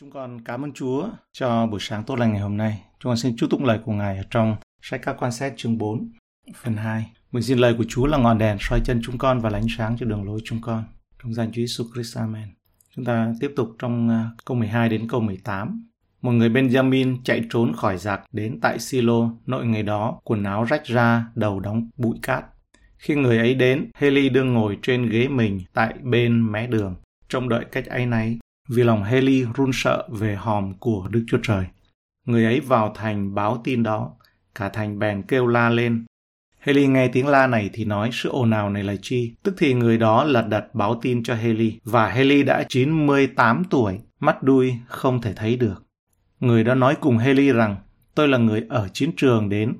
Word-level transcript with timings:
Chúng 0.00 0.10
con 0.10 0.40
cảm 0.40 0.64
ơn 0.64 0.72
Chúa 0.72 1.08
cho 1.32 1.66
buổi 1.66 1.80
sáng 1.80 2.04
tốt 2.04 2.18
lành 2.18 2.32
ngày 2.32 2.40
hôm 2.40 2.56
nay. 2.56 2.82
Chúng 3.00 3.10
con 3.10 3.16
xin 3.16 3.36
chúc 3.36 3.50
tụng 3.50 3.64
lời 3.64 3.78
của 3.84 3.92
Ngài 3.92 4.16
ở 4.16 4.22
trong 4.30 4.56
sách 4.82 5.00
các 5.04 5.16
quan 5.18 5.32
xét 5.32 5.52
chương 5.56 5.78
4, 5.78 6.10
phần 6.54 6.76
2. 6.76 7.06
Mình 7.32 7.42
xin 7.42 7.58
lời 7.58 7.74
của 7.78 7.84
Chúa 7.88 8.06
là 8.06 8.18
ngọn 8.18 8.38
đèn 8.38 8.56
soi 8.60 8.80
chân 8.84 9.00
chúng 9.04 9.18
con 9.18 9.40
và 9.40 9.50
ánh 9.52 9.66
sáng 9.76 9.96
cho 9.98 10.06
đường 10.06 10.24
lối 10.24 10.40
chúng 10.44 10.60
con. 10.60 10.84
Trong 11.22 11.34
danh 11.34 11.52
Chúa 11.52 11.62
Jesus 11.62 11.92
Christ, 11.94 12.16
Amen. 12.16 12.48
Chúng 12.96 13.04
ta 13.04 13.32
tiếp 13.40 13.52
tục 13.56 13.68
trong 13.78 14.08
à, 14.08 14.30
câu 14.44 14.56
12 14.56 14.88
đến 14.88 15.08
câu 15.08 15.20
18. 15.20 15.88
Một 16.22 16.32
người 16.32 16.48
Benjamin 16.48 17.16
chạy 17.24 17.42
trốn 17.50 17.72
khỏi 17.76 17.98
giặc 17.98 18.20
đến 18.32 18.58
tại 18.60 18.78
Silo, 18.78 19.30
nội 19.46 19.66
ngày 19.66 19.82
đó, 19.82 20.20
quần 20.24 20.44
áo 20.44 20.64
rách 20.64 20.84
ra, 20.84 21.26
đầu 21.34 21.60
đóng 21.60 21.90
bụi 21.96 22.18
cát. 22.22 22.44
Khi 22.96 23.14
người 23.14 23.38
ấy 23.38 23.54
đến, 23.54 23.90
Heli 23.94 24.28
đương 24.28 24.54
ngồi 24.54 24.78
trên 24.82 25.08
ghế 25.08 25.28
mình 25.28 25.60
tại 25.74 25.94
bên 26.02 26.52
mé 26.52 26.66
đường, 26.66 26.94
trông 27.28 27.48
đợi 27.48 27.64
cách 27.72 27.86
ấy 27.86 28.06
này 28.06 28.38
vì 28.68 28.82
lòng 28.82 29.04
Heli 29.04 29.44
run 29.54 29.70
sợ 29.72 30.08
về 30.10 30.34
hòm 30.34 30.74
của 30.74 31.08
Đức 31.10 31.24
Chúa 31.28 31.38
Trời. 31.42 31.66
Người 32.26 32.44
ấy 32.44 32.60
vào 32.60 32.92
thành 32.94 33.34
báo 33.34 33.60
tin 33.64 33.82
đó, 33.82 34.12
cả 34.54 34.68
thành 34.68 34.98
bèn 34.98 35.22
kêu 35.22 35.46
la 35.46 35.70
lên. 35.70 36.04
Heli 36.58 36.86
nghe 36.86 37.08
tiếng 37.08 37.26
la 37.26 37.46
này 37.46 37.70
thì 37.72 37.84
nói 37.84 38.10
sự 38.12 38.28
ồn 38.28 38.50
ào 38.50 38.70
này 38.70 38.84
là 38.84 38.94
chi, 39.02 39.34
tức 39.42 39.54
thì 39.58 39.74
người 39.74 39.98
đó 39.98 40.24
lật 40.24 40.42
đật 40.48 40.74
báo 40.74 41.00
tin 41.02 41.22
cho 41.22 41.34
Heli, 41.34 41.80
và 41.84 42.08
Heli 42.08 42.42
đã 42.42 42.64
98 42.68 43.62
tuổi, 43.70 43.98
mắt 44.20 44.42
đuôi 44.42 44.74
không 44.86 45.20
thể 45.20 45.32
thấy 45.34 45.56
được. 45.56 45.84
Người 46.40 46.64
đó 46.64 46.74
nói 46.74 46.96
cùng 47.00 47.18
Heli 47.18 47.52
rằng, 47.52 47.76
tôi 48.14 48.28
là 48.28 48.38
người 48.38 48.64
ở 48.68 48.88
chiến 48.88 49.10
trường 49.16 49.48
đến. 49.48 49.76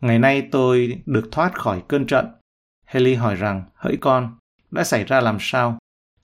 Ngày 0.00 0.18
nay 0.18 0.48
tôi 0.50 1.02
được 1.06 1.28
thoát 1.32 1.54
khỏi 1.54 1.82
cơn 1.88 2.06
trận. 2.06 2.26
Heli 2.86 3.14
hỏi 3.14 3.34
rằng, 3.34 3.64
hỡi 3.74 3.96
con, 3.96 4.38
đã 4.70 4.84
xảy 4.84 5.04
ra 5.04 5.20
làm 5.20 5.36
sao? 5.40 5.78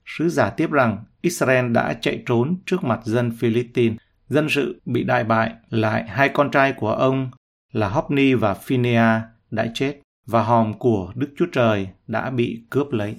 Sứ 0.05 0.29
giả 0.29 0.49
tiếp 0.49 0.71
rằng, 0.71 1.03
Israel 1.27 1.71
đã 1.71 1.93
chạy 2.01 2.23
trốn 2.25 2.57
trước 2.65 2.83
mặt 2.83 2.99
dân 3.03 3.31
Philippines. 3.39 3.97
Dân 4.29 4.49
sự 4.49 4.81
bị 4.85 5.03
đại 5.03 5.23
bại, 5.23 5.53
lại 5.69 6.07
hai 6.07 6.29
con 6.29 6.51
trai 6.51 6.73
của 6.73 6.91
ông 6.91 7.29
là 7.73 7.89
Hophni 7.89 8.33
và 8.33 8.53
Phinea 8.53 9.21
đã 9.51 9.67
chết 9.73 10.01
và 10.27 10.43
hòm 10.43 10.73
của 10.73 11.11
Đức 11.15 11.27
Chúa 11.37 11.45
Trời 11.51 11.87
đã 12.07 12.29
bị 12.29 12.63
cướp 12.69 12.91
lấy. 12.91 13.15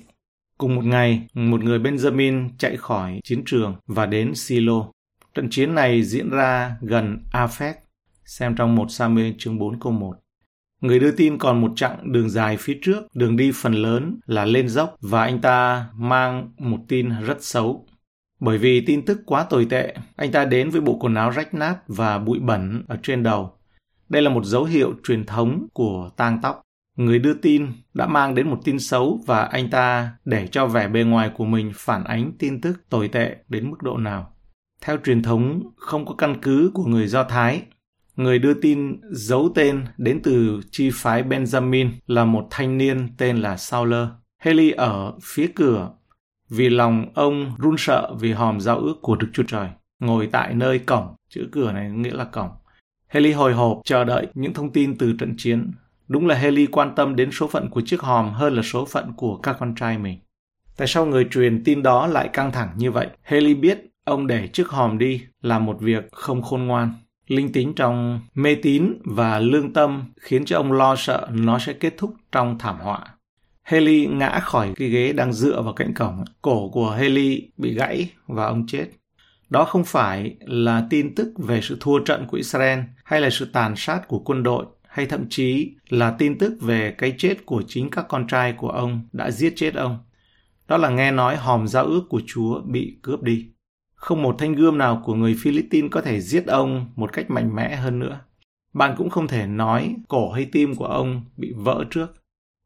Cùng 0.58 0.74
một 0.74 0.84
ngày, 0.84 1.26
một 1.34 1.64
người 1.64 1.78
Benjamin 1.78 2.48
chạy 2.58 2.76
khỏi 2.76 3.20
chiến 3.24 3.42
trường 3.46 3.76
và 3.86 4.06
đến 4.06 4.34
Silo. 4.34 4.86
Trận 5.34 5.50
chiến 5.50 5.74
này 5.74 6.02
diễn 6.02 6.30
ra 6.30 6.76
gần 6.80 7.18
Afek, 7.32 7.74
xem 8.24 8.54
trong 8.54 8.74
1 8.74 8.90
Samuel 8.90 9.32
chương 9.38 9.58
4 9.58 9.80
câu 9.80 9.92
1. 9.92 10.16
Người 10.80 10.98
đưa 10.98 11.10
tin 11.10 11.38
còn 11.38 11.60
một 11.60 11.72
chặng 11.76 12.12
đường 12.12 12.30
dài 12.30 12.56
phía 12.56 12.78
trước, 12.82 13.14
đường 13.14 13.36
đi 13.36 13.50
phần 13.54 13.72
lớn 13.72 14.20
là 14.26 14.44
lên 14.44 14.68
dốc 14.68 14.96
và 15.00 15.22
anh 15.22 15.40
ta 15.40 15.86
mang 15.94 16.50
một 16.58 16.78
tin 16.88 17.10
rất 17.26 17.42
xấu. 17.42 17.86
Bởi 18.40 18.58
vì 18.58 18.80
tin 18.80 19.04
tức 19.04 19.20
quá 19.26 19.46
tồi 19.50 19.66
tệ, 19.70 19.94
anh 20.16 20.32
ta 20.32 20.44
đến 20.44 20.70
với 20.70 20.80
bộ 20.80 20.98
quần 21.00 21.14
áo 21.14 21.30
rách 21.30 21.54
nát 21.54 21.76
và 21.86 22.18
bụi 22.18 22.38
bẩn 22.38 22.84
ở 22.88 22.96
trên 23.02 23.22
đầu. 23.22 23.52
Đây 24.08 24.22
là 24.22 24.30
một 24.30 24.44
dấu 24.44 24.64
hiệu 24.64 24.94
truyền 25.04 25.26
thống 25.26 25.66
của 25.72 26.10
tang 26.16 26.38
tóc. 26.42 26.62
Người 26.96 27.18
đưa 27.18 27.34
tin 27.34 27.66
đã 27.94 28.06
mang 28.06 28.34
đến 28.34 28.50
một 28.50 28.60
tin 28.64 28.78
xấu 28.78 29.20
và 29.26 29.44
anh 29.44 29.70
ta 29.70 30.12
để 30.24 30.46
cho 30.46 30.66
vẻ 30.66 30.88
bề 30.88 31.02
ngoài 31.02 31.30
của 31.36 31.44
mình 31.44 31.72
phản 31.74 32.04
ánh 32.04 32.32
tin 32.38 32.60
tức 32.60 32.80
tồi 32.88 33.08
tệ 33.08 33.36
đến 33.48 33.70
mức 33.70 33.82
độ 33.82 33.96
nào. 33.96 34.32
Theo 34.82 34.96
truyền 35.04 35.22
thống 35.22 35.62
không 35.76 36.06
có 36.06 36.14
căn 36.14 36.36
cứ 36.42 36.70
của 36.74 36.84
người 36.84 37.06
Do 37.06 37.24
Thái, 37.24 37.62
người 38.16 38.38
đưa 38.38 38.54
tin 38.54 39.00
giấu 39.10 39.52
tên 39.54 39.84
đến 39.98 40.20
từ 40.22 40.60
chi 40.70 40.90
phái 40.92 41.22
Benjamin 41.22 41.90
là 42.06 42.24
một 42.24 42.46
thanh 42.50 42.78
niên 42.78 43.08
tên 43.18 43.36
là 43.36 43.56
Sauler. 43.56 44.06
Haley 44.38 44.70
ở 44.70 45.12
phía 45.22 45.46
cửa 45.54 45.90
vì 46.50 46.68
lòng 46.68 47.06
ông 47.14 47.52
run 47.58 47.74
sợ 47.78 48.14
vì 48.20 48.32
hòm 48.32 48.60
giao 48.60 48.78
ước 48.78 48.94
của 49.02 49.16
Đức 49.16 49.28
Chúa 49.32 49.42
Trời. 49.42 49.68
Ngồi 49.98 50.28
tại 50.32 50.54
nơi 50.54 50.78
cổng, 50.78 51.14
chữ 51.28 51.48
cửa 51.52 51.72
này 51.72 51.90
nghĩa 51.90 52.14
là 52.14 52.24
cổng. 52.24 52.50
Haley 53.06 53.32
hồi 53.32 53.54
hộp 53.54 53.80
chờ 53.84 54.04
đợi 54.04 54.26
những 54.34 54.54
thông 54.54 54.72
tin 54.72 54.98
từ 54.98 55.12
trận 55.12 55.34
chiến. 55.38 55.70
Đúng 56.08 56.26
là 56.26 56.34
Haley 56.34 56.66
quan 56.66 56.94
tâm 56.94 57.16
đến 57.16 57.30
số 57.32 57.46
phận 57.46 57.70
của 57.70 57.80
chiếc 57.80 58.00
hòm 58.00 58.32
hơn 58.32 58.54
là 58.54 58.62
số 58.62 58.84
phận 58.84 59.12
của 59.16 59.36
các 59.36 59.56
con 59.60 59.74
trai 59.74 59.98
mình. 59.98 60.18
Tại 60.76 60.88
sao 60.88 61.06
người 61.06 61.26
truyền 61.30 61.64
tin 61.64 61.82
đó 61.82 62.06
lại 62.06 62.28
căng 62.32 62.52
thẳng 62.52 62.70
như 62.76 62.90
vậy? 62.90 63.08
Haley 63.22 63.54
biết 63.54 63.78
ông 64.04 64.26
để 64.26 64.48
chiếc 64.48 64.68
hòm 64.68 64.98
đi 64.98 65.22
là 65.42 65.58
một 65.58 65.80
việc 65.80 66.08
không 66.12 66.42
khôn 66.42 66.62
ngoan. 66.62 66.92
Linh 67.26 67.52
tính 67.52 67.74
trong 67.74 68.20
mê 68.34 68.54
tín 68.54 68.92
và 69.04 69.38
lương 69.38 69.72
tâm 69.72 70.04
khiến 70.20 70.44
cho 70.44 70.56
ông 70.56 70.72
lo 70.72 70.96
sợ 70.96 71.28
nó 71.30 71.58
sẽ 71.58 71.72
kết 71.72 71.94
thúc 71.98 72.14
trong 72.32 72.58
thảm 72.58 72.76
họa. 72.80 73.04
Haley 73.68 74.06
ngã 74.06 74.40
khỏi 74.42 74.72
cái 74.76 74.88
ghế 74.88 75.12
đang 75.12 75.32
dựa 75.32 75.62
vào 75.62 75.72
cạnh 75.72 75.94
cổng. 75.94 76.24
Cổ 76.42 76.68
của 76.68 76.90
Haley 76.90 77.50
bị 77.56 77.74
gãy 77.74 78.10
và 78.26 78.44
ông 78.44 78.66
chết. 78.66 78.86
Đó 79.48 79.64
không 79.64 79.84
phải 79.84 80.36
là 80.40 80.86
tin 80.90 81.14
tức 81.14 81.32
về 81.38 81.60
sự 81.62 81.76
thua 81.80 81.98
trận 81.98 82.26
của 82.26 82.36
Israel 82.36 82.78
hay 83.04 83.20
là 83.20 83.30
sự 83.30 83.50
tàn 83.52 83.74
sát 83.76 84.08
của 84.08 84.18
quân 84.18 84.42
đội, 84.42 84.66
hay 84.88 85.06
thậm 85.06 85.24
chí 85.30 85.76
là 85.88 86.10
tin 86.10 86.38
tức 86.38 86.52
về 86.60 86.94
cái 86.98 87.14
chết 87.18 87.46
của 87.46 87.62
chính 87.66 87.90
các 87.90 88.04
con 88.08 88.26
trai 88.26 88.52
của 88.52 88.70
ông 88.70 89.08
đã 89.12 89.30
giết 89.30 89.52
chết 89.56 89.74
ông. 89.74 89.98
Đó 90.68 90.76
là 90.76 90.88
nghe 90.88 91.10
nói 91.10 91.36
hòm 91.36 91.68
giao 91.68 91.84
ước 91.84 92.02
của 92.08 92.20
Chúa 92.26 92.60
bị 92.60 92.98
cướp 93.02 93.22
đi. 93.22 93.46
Không 93.94 94.22
một 94.22 94.36
thanh 94.38 94.54
gươm 94.54 94.78
nào 94.78 95.02
của 95.04 95.14
người 95.14 95.36
Philippines 95.38 95.90
có 95.90 96.00
thể 96.00 96.20
giết 96.20 96.46
ông 96.46 96.86
một 96.96 97.12
cách 97.12 97.30
mạnh 97.30 97.56
mẽ 97.56 97.76
hơn 97.76 97.98
nữa. 97.98 98.20
Bạn 98.72 98.94
cũng 98.98 99.10
không 99.10 99.28
thể 99.28 99.46
nói 99.46 99.96
cổ 100.08 100.32
hay 100.32 100.44
tim 100.52 100.74
của 100.74 100.86
ông 100.86 101.24
bị 101.36 101.52
vỡ 101.56 101.84
trước. 101.90 102.14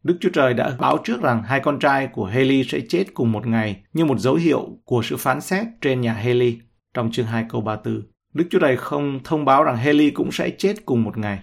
Đức 0.03 0.17
Chúa 0.21 0.31
Trời 0.33 0.55
đã 0.55 0.77
báo 0.79 0.99
trước 1.05 1.23
rằng 1.23 1.43
hai 1.43 1.61
con 1.61 1.79
trai 1.79 2.07
của 2.07 2.25
Haley 2.25 2.65
sẽ 2.65 2.81
chết 2.89 3.05
cùng 3.15 3.33
một 3.33 3.47
ngày 3.47 3.83
như 3.93 4.05
một 4.05 4.19
dấu 4.19 4.35
hiệu 4.35 4.79
của 4.85 5.03
sự 5.03 5.17
phán 5.17 5.41
xét 5.41 5.67
trên 5.81 6.01
nhà 6.01 6.13
Haley 6.13 6.59
trong 6.95 7.11
chương 7.13 7.27
2 7.27 7.47
câu 7.49 7.61
34. 7.61 8.03
Đức 8.35 8.45
Chúa 8.51 8.59
Trời 8.59 8.77
không 8.77 9.21
thông 9.25 9.45
báo 9.45 9.65
rằng 9.65 9.77
Haley 9.77 10.11
cũng 10.11 10.33
sẽ 10.33 10.51
chết 10.59 10.75
cùng 10.87 11.03
một 11.03 11.19
ngày. 11.19 11.39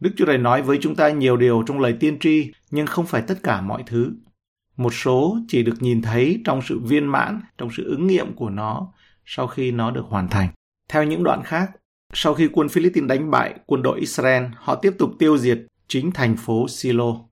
Đức 0.00 0.10
Chúa 0.16 0.26
Trời 0.26 0.38
nói 0.38 0.62
với 0.62 0.78
chúng 0.80 0.94
ta 0.94 1.10
nhiều 1.10 1.36
điều 1.36 1.62
trong 1.66 1.80
lời 1.80 1.96
tiên 2.00 2.18
tri, 2.18 2.52
nhưng 2.70 2.86
không 2.86 3.06
phải 3.06 3.22
tất 3.22 3.42
cả 3.42 3.60
mọi 3.60 3.82
thứ. 3.86 4.12
Một 4.76 4.94
số 4.94 5.38
chỉ 5.48 5.62
được 5.62 5.76
nhìn 5.80 6.02
thấy 6.02 6.40
trong 6.44 6.62
sự 6.62 6.80
viên 6.80 7.06
mãn, 7.06 7.40
trong 7.58 7.68
sự 7.76 7.84
ứng 7.88 8.06
nghiệm 8.06 8.34
của 8.34 8.50
nó 8.50 8.92
sau 9.24 9.46
khi 9.46 9.70
nó 9.70 9.90
được 9.90 10.04
hoàn 10.08 10.28
thành. 10.28 10.48
Theo 10.88 11.04
những 11.04 11.24
đoạn 11.24 11.42
khác, 11.44 11.70
sau 12.14 12.34
khi 12.34 12.48
quân 12.52 12.68
Philippines 12.68 13.08
đánh 13.08 13.30
bại 13.30 13.54
quân 13.66 13.82
đội 13.82 14.00
Israel, 14.00 14.44
họ 14.56 14.74
tiếp 14.74 14.92
tục 14.98 15.10
tiêu 15.18 15.38
diệt 15.38 15.58
chính 15.88 16.12
thành 16.12 16.36
phố 16.36 16.68
Silo. 16.68 17.31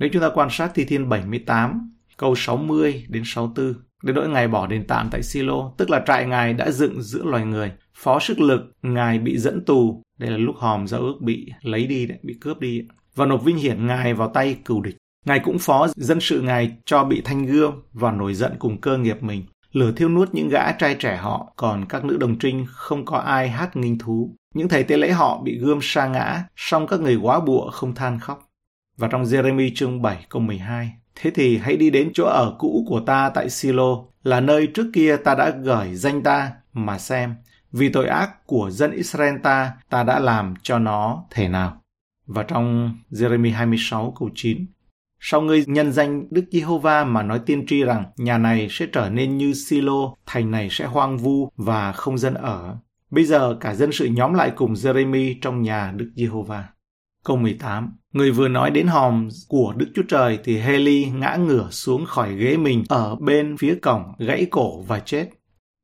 Nếu 0.00 0.08
chúng 0.12 0.22
ta 0.22 0.30
quan 0.34 0.48
sát 0.50 0.70
Thi 0.74 0.84
Thiên 0.84 1.08
78, 1.08 1.92
câu 2.16 2.34
60 2.36 3.06
đến 3.08 3.22
64, 3.26 3.74
đến 4.02 4.16
nỗi 4.16 4.28
Ngài 4.28 4.48
bỏ 4.48 4.66
đền 4.66 4.84
tạm 4.86 5.08
tại 5.10 5.22
Silo, 5.22 5.72
tức 5.76 5.90
là 5.90 6.02
trại 6.06 6.26
Ngài 6.26 6.52
đã 6.52 6.70
dựng 6.70 7.02
giữa 7.02 7.24
loài 7.24 7.46
người. 7.46 7.72
Phó 7.94 8.20
sức 8.20 8.40
lực, 8.40 8.72
Ngài 8.82 9.18
bị 9.18 9.38
dẫn 9.38 9.64
tù, 9.64 10.02
đây 10.18 10.30
là 10.30 10.36
lúc 10.36 10.56
hòm 10.58 10.86
giao 10.86 11.00
ước 11.00 11.14
bị 11.20 11.52
lấy 11.62 11.86
đi, 11.86 12.06
đấy, 12.06 12.18
bị 12.22 12.34
cướp 12.40 12.60
đi, 12.60 12.82
và 13.14 13.26
nộp 13.26 13.44
vinh 13.44 13.56
hiển 13.56 13.86
Ngài 13.86 14.14
vào 14.14 14.28
tay 14.28 14.56
cừu 14.64 14.82
địch. 14.82 14.96
Ngài 15.26 15.38
cũng 15.38 15.58
phó 15.58 15.88
dân 15.96 16.20
sự 16.20 16.40
Ngài 16.40 16.76
cho 16.84 17.04
bị 17.04 17.22
thanh 17.24 17.46
gươm 17.46 17.74
và 17.92 18.12
nổi 18.12 18.34
giận 18.34 18.52
cùng 18.58 18.80
cơ 18.80 18.98
nghiệp 18.98 19.22
mình. 19.22 19.44
Lửa 19.72 19.92
thiêu 19.92 20.08
nuốt 20.08 20.28
những 20.34 20.48
gã 20.48 20.72
trai 20.72 20.94
trẻ 20.94 21.16
họ, 21.16 21.52
còn 21.56 21.84
các 21.88 22.04
nữ 22.04 22.16
đồng 22.16 22.38
trinh 22.38 22.66
không 22.68 23.04
có 23.04 23.16
ai 23.16 23.48
hát 23.48 23.76
nghinh 23.76 23.98
thú. 23.98 24.34
Những 24.54 24.68
thầy 24.68 24.82
tế 24.82 24.96
lễ 24.96 25.10
họ 25.10 25.42
bị 25.42 25.58
gươm 25.58 25.78
sa 25.82 26.06
ngã, 26.06 26.44
song 26.56 26.86
các 26.86 27.00
người 27.00 27.16
quá 27.16 27.40
bụa 27.40 27.70
không 27.70 27.94
than 27.94 28.18
khóc. 28.18 28.49
Và 29.00 29.08
trong 29.08 29.22
Jeremy 29.22 29.70
chương 29.74 30.02
7 30.02 30.26
câu 30.28 30.42
12, 30.42 30.92
Thế 31.14 31.30
thì 31.30 31.58
hãy 31.58 31.76
đi 31.76 31.90
đến 31.90 32.10
chỗ 32.14 32.24
ở 32.24 32.56
cũ 32.58 32.84
của 32.88 33.00
ta 33.00 33.30
tại 33.34 33.50
Silo, 33.50 33.96
là 34.22 34.40
nơi 34.40 34.66
trước 34.66 34.90
kia 34.92 35.16
ta 35.16 35.34
đã 35.34 35.50
gửi 35.62 35.94
danh 35.94 36.22
ta, 36.22 36.52
mà 36.72 36.98
xem, 36.98 37.34
vì 37.72 37.88
tội 37.88 38.06
ác 38.06 38.46
của 38.46 38.70
dân 38.70 38.92
Israel 38.92 39.34
ta, 39.42 39.72
ta 39.90 40.02
đã 40.02 40.18
làm 40.18 40.54
cho 40.62 40.78
nó 40.78 41.24
thể 41.30 41.48
nào. 41.48 41.82
Và 42.26 42.42
trong 42.42 42.94
Jeremy 43.10 43.54
26 43.54 44.14
câu 44.18 44.30
9, 44.34 44.66
Sau 45.20 45.40
ngươi 45.40 45.64
nhân 45.66 45.92
danh 45.92 46.24
Đức 46.30 46.44
Giê-hô-va 46.50 47.04
mà 47.04 47.22
nói 47.22 47.40
tiên 47.46 47.66
tri 47.66 47.84
rằng 47.84 48.04
nhà 48.16 48.38
này 48.38 48.68
sẽ 48.70 48.86
trở 48.92 49.10
nên 49.10 49.38
như 49.38 49.52
Silo, 49.52 50.14
thành 50.26 50.50
này 50.50 50.68
sẽ 50.70 50.86
hoang 50.86 51.18
vu 51.18 51.48
và 51.56 51.92
không 51.92 52.18
dân 52.18 52.34
ở. 52.34 52.76
Bây 53.10 53.24
giờ 53.24 53.56
cả 53.60 53.74
dân 53.74 53.92
sự 53.92 54.06
nhóm 54.06 54.34
lại 54.34 54.52
cùng 54.56 54.72
Jeremy 54.72 55.34
trong 55.42 55.62
nhà 55.62 55.92
Đức 55.96 56.10
Giê-hô-va. 56.16 56.68
Câu 57.24 57.36
18 57.36 57.92
Người 58.12 58.30
vừa 58.30 58.48
nói 58.48 58.70
đến 58.70 58.86
hòm 58.86 59.28
của 59.48 59.74
Đức 59.76 59.86
Chúa 59.94 60.02
Trời 60.08 60.38
thì 60.44 60.58
Heli 60.58 61.04
ngã 61.04 61.36
ngửa 61.36 61.68
xuống 61.70 62.06
khỏi 62.06 62.36
ghế 62.36 62.56
mình 62.56 62.84
ở 62.88 63.14
bên 63.14 63.56
phía 63.56 63.74
cổng, 63.82 64.02
gãy 64.18 64.46
cổ 64.50 64.82
và 64.82 65.00
chết. 65.00 65.28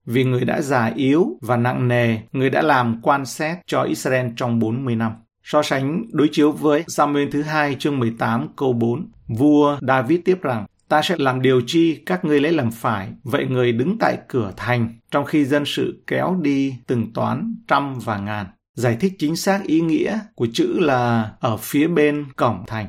Vì 0.07 0.25
người 0.25 0.45
đã 0.45 0.61
già 0.61 0.93
yếu 0.97 1.39
và 1.41 1.57
nặng 1.57 1.89
nề, 1.89 2.19
người 2.33 2.51
đã 2.51 2.63
làm 2.63 3.01
quan 3.03 3.27
xét 3.27 3.59
cho 3.67 3.83
Israel 3.83 4.27
trong 4.37 4.59
40 4.59 4.97
năm. 4.97 5.13
So 5.45 5.63
sánh 5.63 6.05
đối 6.13 6.29
chiếu 6.33 6.53
với 6.53 6.85
Samuel 6.89 7.29
thứ 7.33 7.43
hai 7.43 7.77
chương 7.79 7.99
18 7.99 8.49
câu 8.57 8.73
4, 8.73 9.09
vua 9.29 9.79
David 9.89 10.21
tiếp 10.25 10.39
rằng, 10.43 10.67
ta 10.89 11.03
sẽ 11.03 11.15
làm 11.19 11.43
điều 11.43 11.61
chi 11.67 12.03
các 12.07 12.25
ngươi 12.25 12.41
lấy 12.41 12.53
làm 12.53 12.71
phải, 12.71 13.09
vậy 13.23 13.47
người 13.47 13.73
đứng 13.73 13.99
tại 13.99 14.19
cửa 14.29 14.53
thành, 14.57 14.99
trong 15.11 15.25
khi 15.25 15.45
dân 15.45 15.65
sự 15.67 16.03
kéo 16.07 16.39
đi 16.43 16.75
từng 16.87 17.13
toán 17.13 17.55
trăm 17.69 17.99
và 17.99 18.19
ngàn 18.19 18.47
giải 18.77 18.97
thích 19.01 19.13
chính 19.19 19.37
xác 19.37 19.65
ý 19.65 19.81
nghĩa 19.81 20.19
của 20.35 20.47
chữ 20.53 20.79
là 20.79 21.31
ở 21.41 21.57
phía 21.57 21.87
bên 21.87 22.27
cổng 22.37 22.65
thành. 22.67 22.87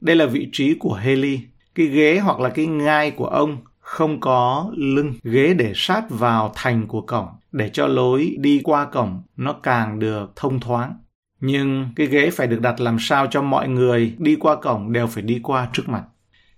Đây 0.00 0.16
là 0.16 0.26
vị 0.26 0.48
trí 0.52 0.74
của 0.74 0.94
Heli, 0.94 1.40
cái 1.74 1.86
ghế 1.86 2.18
hoặc 2.18 2.40
là 2.40 2.48
cái 2.48 2.66
ngai 2.66 3.10
của 3.10 3.26
ông 3.26 3.58
không 3.80 4.20
có 4.20 4.70
lưng 4.76 5.14
ghế 5.22 5.54
để 5.54 5.72
sát 5.74 6.04
vào 6.10 6.52
thành 6.54 6.86
của 6.86 7.00
cổng 7.00 7.26
để 7.52 7.68
cho 7.68 7.86
lối 7.86 8.36
đi 8.38 8.60
qua 8.64 8.84
cổng 8.84 9.22
nó 9.36 9.52
càng 9.52 9.98
được 9.98 10.32
thông 10.36 10.60
thoáng. 10.60 10.94
Nhưng 11.40 11.88
cái 11.96 12.06
ghế 12.06 12.30
phải 12.30 12.46
được 12.46 12.60
đặt 12.60 12.80
làm 12.80 12.96
sao 13.00 13.26
cho 13.30 13.42
mọi 13.42 13.68
người 13.68 14.14
đi 14.18 14.36
qua 14.36 14.56
cổng 14.56 14.92
đều 14.92 15.06
phải 15.06 15.22
đi 15.22 15.40
qua 15.42 15.68
trước 15.72 15.88
mặt. 15.88 16.04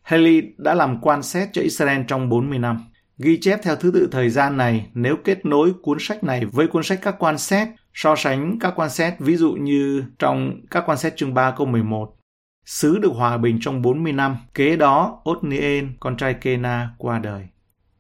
Haley 0.03 0.43
đã 0.59 0.75
làm 0.75 1.01
quan 1.01 1.23
xét 1.23 1.49
cho 1.53 1.63
Israel 1.63 2.01
trong 2.09 2.29
40 2.29 2.59
năm. 2.59 2.85
Ghi 3.19 3.39
chép 3.41 3.61
theo 3.63 3.77
thứ 3.77 3.91
tự 3.95 4.09
thời 4.13 4.31
gian 4.31 4.57
này, 4.57 4.87
nếu 4.95 5.17
kết 5.25 5.47
nối 5.47 5.73
cuốn 5.83 5.99
sách 6.01 6.25
này 6.25 6.45
với 6.45 6.67
cuốn 6.67 6.83
sách 6.83 6.99
các 7.03 7.15
quan 7.19 7.39
xét, 7.39 7.69
so 7.97 8.17
sánh 8.17 8.59
các 8.61 8.73
quan 8.77 8.91
xét 8.91 9.15
ví 9.19 9.37
dụ 9.37 9.53
như 9.53 10.05
trong 10.19 10.61
các 10.71 10.85
quan 10.87 10.99
xét 10.99 11.17
chương 11.17 11.35
3 11.35 11.51
câu 11.51 11.67
11, 11.67 12.17
Sứ 12.67 12.99
được 12.99 13.13
hòa 13.13 13.37
bình 13.37 13.59
trong 13.61 13.83
40 13.83 14.13
năm, 14.13 14.37
kế 14.55 14.77
đó 14.77 15.23
Othniel, 15.31 15.85
con 16.01 16.17
trai 16.17 16.35
Kena, 16.35 16.91
qua 16.99 17.19
đời. 17.19 17.49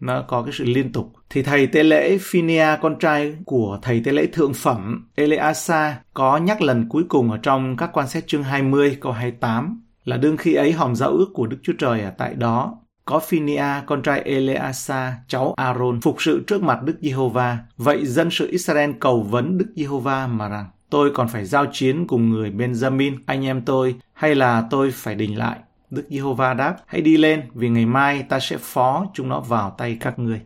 Nó 0.00 0.24
có 0.28 0.42
cái 0.42 0.52
sự 0.52 0.64
liên 0.64 0.92
tục. 0.92 1.12
Thì 1.30 1.42
thầy 1.42 1.66
tế 1.66 1.82
lễ 1.82 2.18
Phinia, 2.20 2.66
con 2.80 2.98
trai 2.98 3.36
của 3.44 3.78
thầy 3.82 4.02
tế 4.04 4.12
lễ 4.12 4.26
thượng 4.32 4.54
phẩm 4.54 5.08
Eleasa, 5.14 6.00
có 6.14 6.36
nhắc 6.36 6.62
lần 6.62 6.88
cuối 6.88 7.04
cùng 7.08 7.30
ở 7.30 7.38
trong 7.42 7.76
các 7.76 7.90
quan 7.92 8.08
xét 8.08 8.26
chương 8.26 8.42
20 8.42 8.98
câu 9.00 9.12
28 9.12 9.82
là 10.04 10.16
đương 10.16 10.36
khi 10.36 10.54
ấy 10.54 10.72
hòm 10.72 10.94
giao 10.94 11.10
ước 11.10 11.28
của 11.34 11.46
Đức 11.46 11.58
Chúa 11.62 11.72
Trời 11.78 12.00
ở 12.00 12.10
tại 12.18 12.34
đó 12.34 12.78
có 13.06 13.18
Phinia, 13.18 13.82
con 13.86 14.02
trai 14.02 14.20
Eleasa, 14.20 15.16
cháu 15.28 15.54
Aaron, 15.56 16.00
phục 16.00 16.22
sự 16.22 16.44
trước 16.46 16.62
mặt 16.62 16.82
Đức 16.82 16.96
Giê-hô-va. 17.00 17.58
Vậy 17.76 18.06
dân 18.06 18.28
sự 18.30 18.48
Israel 18.50 18.90
cầu 19.00 19.22
vấn 19.22 19.58
Đức 19.58 19.66
Giê-hô-va 19.76 20.26
mà 20.26 20.48
rằng, 20.48 20.66
tôi 20.90 21.10
còn 21.14 21.28
phải 21.28 21.44
giao 21.44 21.66
chiến 21.72 22.06
cùng 22.06 22.30
người 22.30 22.50
Benjamin, 22.50 23.16
anh 23.26 23.44
em 23.44 23.62
tôi, 23.62 23.94
hay 24.12 24.34
là 24.34 24.66
tôi 24.70 24.90
phải 24.90 25.14
đình 25.14 25.38
lại? 25.38 25.58
Đức 25.90 26.06
Giê-hô-va 26.10 26.54
đáp, 26.54 26.76
hãy 26.86 27.00
đi 27.00 27.16
lên, 27.16 27.42
vì 27.54 27.68
ngày 27.68 27.86
mai 27.86 28.22
ta 28.22 28.40
sẽ 28.40 28.56
phó 28.60 29.06
chúng 29.14 29.28
nó 29.28 29.40
vào 29.40 29.74
tay 29.78 29.96
các 30.00 30.18
ngươi. 30.18 30.40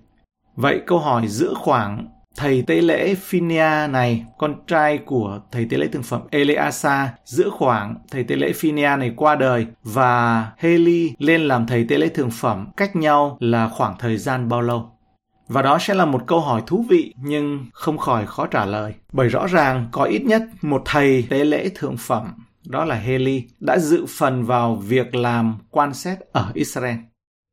Vậy 0.56 0.80
câu 0.86 0.98
hỏi 0.98 1.28
giữa 1.28 1.54
khoảng 1.54 2.06
thầy 2.36 2.62
tế 2.62 2.80
lễ 2.80 3.14
Phinia 3.14 3.86
này, 3.90 4.24
con 4.38 4.54
trai 4.66 4.98
của 4.98 5.40
thầy 5.52 5.66
tế 5.70 5.76
lễ 5.76 5.88
thực 5.92 6.04
phẩm 6.04 6.22
Eleasa, 6.30 7.12
giữa 7.24 7.50
khoảng 7.50 7.94
thầy 8.10 8.24
tế 8.24 8.36
lễ 8.36 8.52
Phinia 8.52 8.96
này 8.98 9.12
qua 9.16 9.34
đời 9.34 9.66
và 9.82 10.46
Heli 10.58 11.12
lên 11.18 11.40
làm 11.40 11.66
thầy 11.66 11.86
tế 11.88 11.98
lễ 11.98 12.08
thường 12.08 12.30
phẩm 12.30 12.68
cách 12.76 12.96
nhau 12.96 13.36
là 13.40 13.68
khoảng 13.68 13.94
thời 13.98 14.16
gian 14.16 14.48
bao 14.48 14.60
lâu? 14.60 14.90
Và 15.48 15.62
đó 15.62 15.78
sẽ 15.78 15.94
là 15.94 16.04
một 16.04 16.26
câu 16.26 16.40
hỏi 16.40 16.62
thú 16.66 16.84
vị 16.88 17.14
nhưng 17.16 17.66
không 17.72 17.98
khỏi 17.98 18.26
khó 18.26 18.46
trả 18.46 18.64
lời. 18.64 18.94
Bởi 19.12 19.28
rõ 19.28 19.46
ràng 19.46 19.88
có 19.92 20.04
ít 20.04 20.22
nhất 20.24 20.42
một 20.62 20.82
thầy 20.84 21.26
tế 21.30 21.44
lễ 21.44 21.68
thượng 21.74 21.96
phẩm, 21.96 22.34
đó 22.66 22.84
là 22.84 22.94
Heli, 22.94 23.44
đã 23.60 23.78
dự 23.78 24.06
phần 24.18 24.44
vào 24.44 24.74
việc 24.74 25.14
làm 25.14 25.58
quan 25.70 25.94
xét 25.94 26.18
ở 26.32 26.50
Israel. 26.54 26.96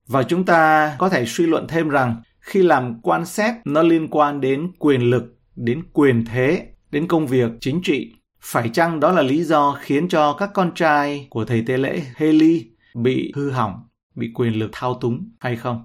Và 0.08 0.24
chúng 0.24 0.46
ta 0.46 0.96
có 0.98 1.10
thể 1.10 1.26
suy 1.26 1.46
luận 1.46 1.68
thêm 1.68 1.90
rằng 1.90 2.22
khi 2.48 2.64
làm 2.64 3.00
quan 3.02 3.26
xét 3.26 3.54
nó 3.66 3.84
liên 3.84 4.08
quan 4.08 4.42
đến 4.42 4.72
quyền 4.80 5.02
lực, 5.02 5.38
đến 5.56 5.84
quyền 5.94 6.26
thế, 6.26 6.68
đến 6.92 7.08
công 7.08 7.28
việc 7.28 7.52
chính 7.60 7.80
trị. 7.84 8.14
Phải 8.42 8.70
chăng 8.70 9.00
đó 9.00 9.12
là 9.12 9.22
lý 9.22 9.44
do 9.44 9.78
khiến 9.82 10.08
cho 10.08 10.34
các 10.34 10.50
con 10.54 10.72
trai 10.76 11.28
của 11.30 11.46
thầy 11.46 11.64
tế 11.68 11.78
lễ 11.78 12.02
Heli 12.16 12.66
bị 12.96 13.32
hư 13.36 13.50
hỏng, 13.50 13.74
bị 14.16 14.32
quyền 14.36 14.54
lực 14.54 14.70
thao 14.72 14.94
túng 14.94 15.30
hay 15.40 15.56
không? 15.56 15.84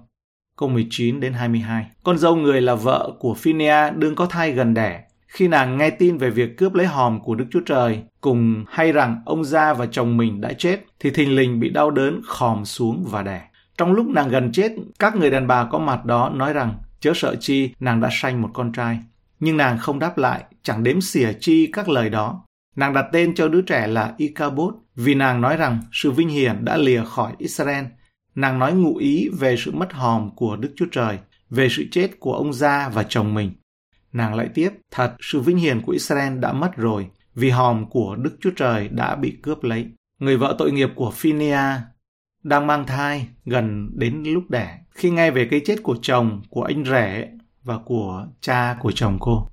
Câu 0.57 0.69
19 0.69 1.19
đến 1.19 1.33
22. 1.33 1.85
Con 2.03 2.17
dâu 2.17 2.35
người 2.35 2.61
là 2.61 2.75
vợ 2.75 3.11
của 3.19 3.33
Phinea 3.33 3.89
đương 3.89 4.15
có 4.15 4.25
thai 4.25 4.51
gần 4.51 4.73
đẻ. 4.73 5.03
Khi 5.27 5.47
nàng 5.47 5.77
nghe 5.77 5.89
tin 5.89 6.17
về 6.17 6.29
việc 6.29 6.57
cướp 6.57 6.73
lấy 6.73 6.85
hòm 6.85 7.19
của 7.19 7.35
Đức 7.35 7.45
Chúa 7.51 7.61
Trời, 7.65 8.03
cùng 8.21 8.65
hay 8.67 8.91
rằng 8.91 9.21
ông 9.25 9.43
gia 9.43 9.73
và 9.73 9.85
chồng 9.85 10.17
mình 10.17 10.41
đã 10.41 10.53
chết, 10.53 10.85
thì 10.99 11.09
thình 11.09 11.35
lình 11.35 11.59
bị 11.59 11.69
đau 11.69 11.91
đớn 11.91 12.21
khòm 12.25 12.65
xuống 12.65 13.05
và 13.09 13.23
đẻ. 13.23 13.41
Trong 13.83 13.91
lúc 13.91 14.07
nàng 14.07 14.29
gần 14.29 14.51
chết, 14.51 14.71
các 14.99 15.15
người 15.15 15.31
đàn 15.31 15.47
bà 15.47 15.65
có 15.65 15.79
mặt 15.79 16.05
đó 16.05 16.29
nói 16.29 16.53
rằng 16.53 16.75
chớ 16.99 17.11
sợ 17.15 17.35
chi 17.39 17.73
nàng 17.79 18.01
đã 18.01 18.09
sanh 18.11 18.41
một 18.41 18.49
con 18.53 18.71
trai. 18.71 18.99
Nhưng 19.39 19.57
nàng 19.57 19.77
không 19.77 19.99
đáp 19.99 20.17
lại, 20.17 20.43
chẳng 20.61 20.83
đếm 20.83 21.01
xỉa 21.01 21.33
chi 21.39 21.69
các 21.73 21.89
lời 21.89 22.09
đó. 22.09 22.45
Nàng 22.75 22.93
đặt 22.93 23.05
tên 23.11 23.35
cho 23.35 23.47
đứa 23.47 23.61
trẻ 23.61 23.87
là 23.87 24.13
Icabod 24.17 24.73
vì 24.95 25.15
nàng 25.15 25.41
nói 25.41 25.57
rằng 25.57 25.79
sự 25.91 26.11
vinh 26.11 26.29
hiển 26.29 26.65
đã 26.65 26.77
lìa 26.77 27.03
khỏi 27.05 27.33
Israel. 27.37 27.85
Nàng 28.35 28.59
nói 28.59 28.73
ngụ 28.73 28.95
ý 28.97 29.29
về 29.39 29.55
sự 29.57 29.71
mất 29.71 29.93
hòm 29.93 30.29
của 30.35 30.55
Đức 30.55 30.73
Chúa 30.75 30.87
Trời, 30.91 31.17
về 31.49 31.67
sự 31.69 31.83
chết 31.91 32.19
của 32.19 32.33
ông 32.33 32.53
gia 32.53 32.89
và 32.89 33.03
chồng 33.03 33.33
mình. 33.33 33.51
Nàng 34.13 34.35
lại 34.35 34.49
tiếp, 34.53 34.69
thật 34.91 35.15
sự 35.19 35.39
vinh 35.39 35.57
hiển 35.57 35.81
của 35.81 35.91
Israel 35.91 36.39
đã 36.39 36.53
mất 36.53 36.75
rồi, 36.75 37.07
vì 37.35 37.49
hòm 37.49 37.89
của 37.89 38.15
Đức 38.15 38.37
Chúa 38.41 38.51
Trời 38.55 38.87
đã 38.87 39.15
bị 39.15 39.37
cướp 39.41 39.63
lấy. 39.63 39.85
Người 40.19 40.37
vợ 40.37 40.55
tội 40.57 40.71
nghiệp 40.71 40.89
của 40.95 41.11
Phinia 41.11 41.59
đang 42.43 42.67
mang 42.67 42.85
thai 42.85 43.27
gần 43.45 43.89
đến 43.93 44.23
lúc 44.25 44.49
đẻ. 44.49 44.79
Khi 44.91 45.09
nghe 45.09 45.31
về 45.31 45.47
cái 45.51 45.61
chết 45.65 45.83
của 45.83 45.97
chồng 46.01 46.41
của 46.49 46.63
anh 46.63 46.85
rể 46.85 47.29
và 47.63 47.77
của 47.77 48.27
cha 48.41 48.77
của 48.79 48.91
chồng 48.91 49.17
cô. 49.19 49.47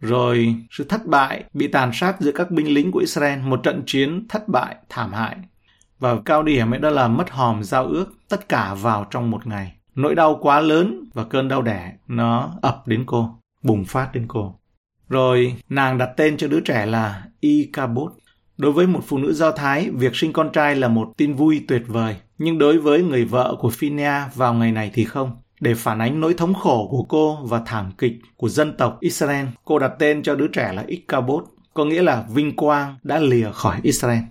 Rồi 0.00 0.54
sự 0.70 0.84
thất 0.84 1.06
bại 1.06 1.44
bị 1.52 1.68
tàn 1.68 1.90
sát 1.94 2.20
giữa 2.20 2.32
các 2.32 2.50
binh 2.50 2.74
lính 2.74 2.92
của 2.92 2.98
Israel, 2.98 3.40
một 3.40 3.60
trận 3.62 3.82
chiến 3.86 4.26
thất 4.28 4.48
bại, 4.48 4.76
thảm 4.88 5.12
hại. 5.12 5.36
Và 5.98 6.16
cao 6.24 6.42
điểm 6.42 6.74
ấy 6.74 6.80
đó 6.80 6.90
là 6.90 7.08
mất 7.08 7.30
hòm 7.30 7.62
giao 7.62 7.86
ước 7.86 8.06
tất 8.28 8.48
cả 8.48 8.74
vào 8.74 9.06
trong 9.10 9.30
một 9.30 9.46
ngày. 9.46 9.72
Nỗi 9.94 10.14
đau 10.14 10.38
quá 10.40 10.60
lớn 10.60 11.04
và 11.14 11.24
cơn 11.24 11.48
đau 11.48 11.62
đẻ 11.62 11.92
nó 12.06 12.58
ập 12.62 12.82
đến 12.86 13.04
cô, 13.06 13.38
bùng 13.62 13.84
phát 13.84 14.12
đến 14.12 14.24
cô. 14.28 14.60
Rồi 15.08 15.56
nàng 15.68 15.98
đặt 15.98 16.10
tên 16.16 16.36
cho 16.36 16.48
đứa 16.48 16.60
trẻ 16.60 16.86
là 16.86 17.24
Icabod 17.40 18.12
Đối 18.60 18.72
với 18.72 18.86
một 18.86 19.00
phụ 19.06 19.18
nữ 19.18 19.32
Do 19.32 19.52
Thái, 19.52 19.90
việc 19.90 20.16
sinh 20.16 20.32
con 20.32 20.52
trai 20.52 20.76
là 20.76 20.88
một 20.88 21.12
tin 21.16 21.34
vui 21.34 21.64
tuyệt 21.68 21.82
vời. 21.86 22.16
Nhưng 22.38 22.58
đối 22.58 22.78
với 22.78 23.02
người 23.02 23.24
vợ 23.24 23.56
của 23.60 23.70
Phinia 23.70 24.12
vào 24.34 24.54
ngày 24.54 24.72
này 24.72 24.90
thì 24.94 25.04
không. 25.04 25.30
Để 25.60 25.74
phản 25.74 25.98
ánh 25.98 26.20
nỗi 26.20 26.34
thống 26.34 26.54
khổ 26.54 26.88
của 26.90 27.02
cô 27.02 27.38
và 27.42 27.62
thảm 27.66 27.92
kịch 27.98 28.12
của 28.36 28.48
dân 28.48 28.76
tộc 28.76 28.96
Israel, 29.00 29.46
cô 29.64 29.78
đặt 29.78 29.92
tên 29.98 30.22
cho 30.22 30.34
đứa 30.34 30.46
trẻ 30.48 30.72
là 30.72 30.84
Ichabod 30.86 31.44
có 31.74 31.84
nghĩa 31.84 32.02
là 32.02 32.24
vinh 32.34 32.56
quang 32.56 32.96
đã 33.02 33.18
lìa 33.18 33.50
khỏi 33.52 33.80
Israel. 33.82 34.22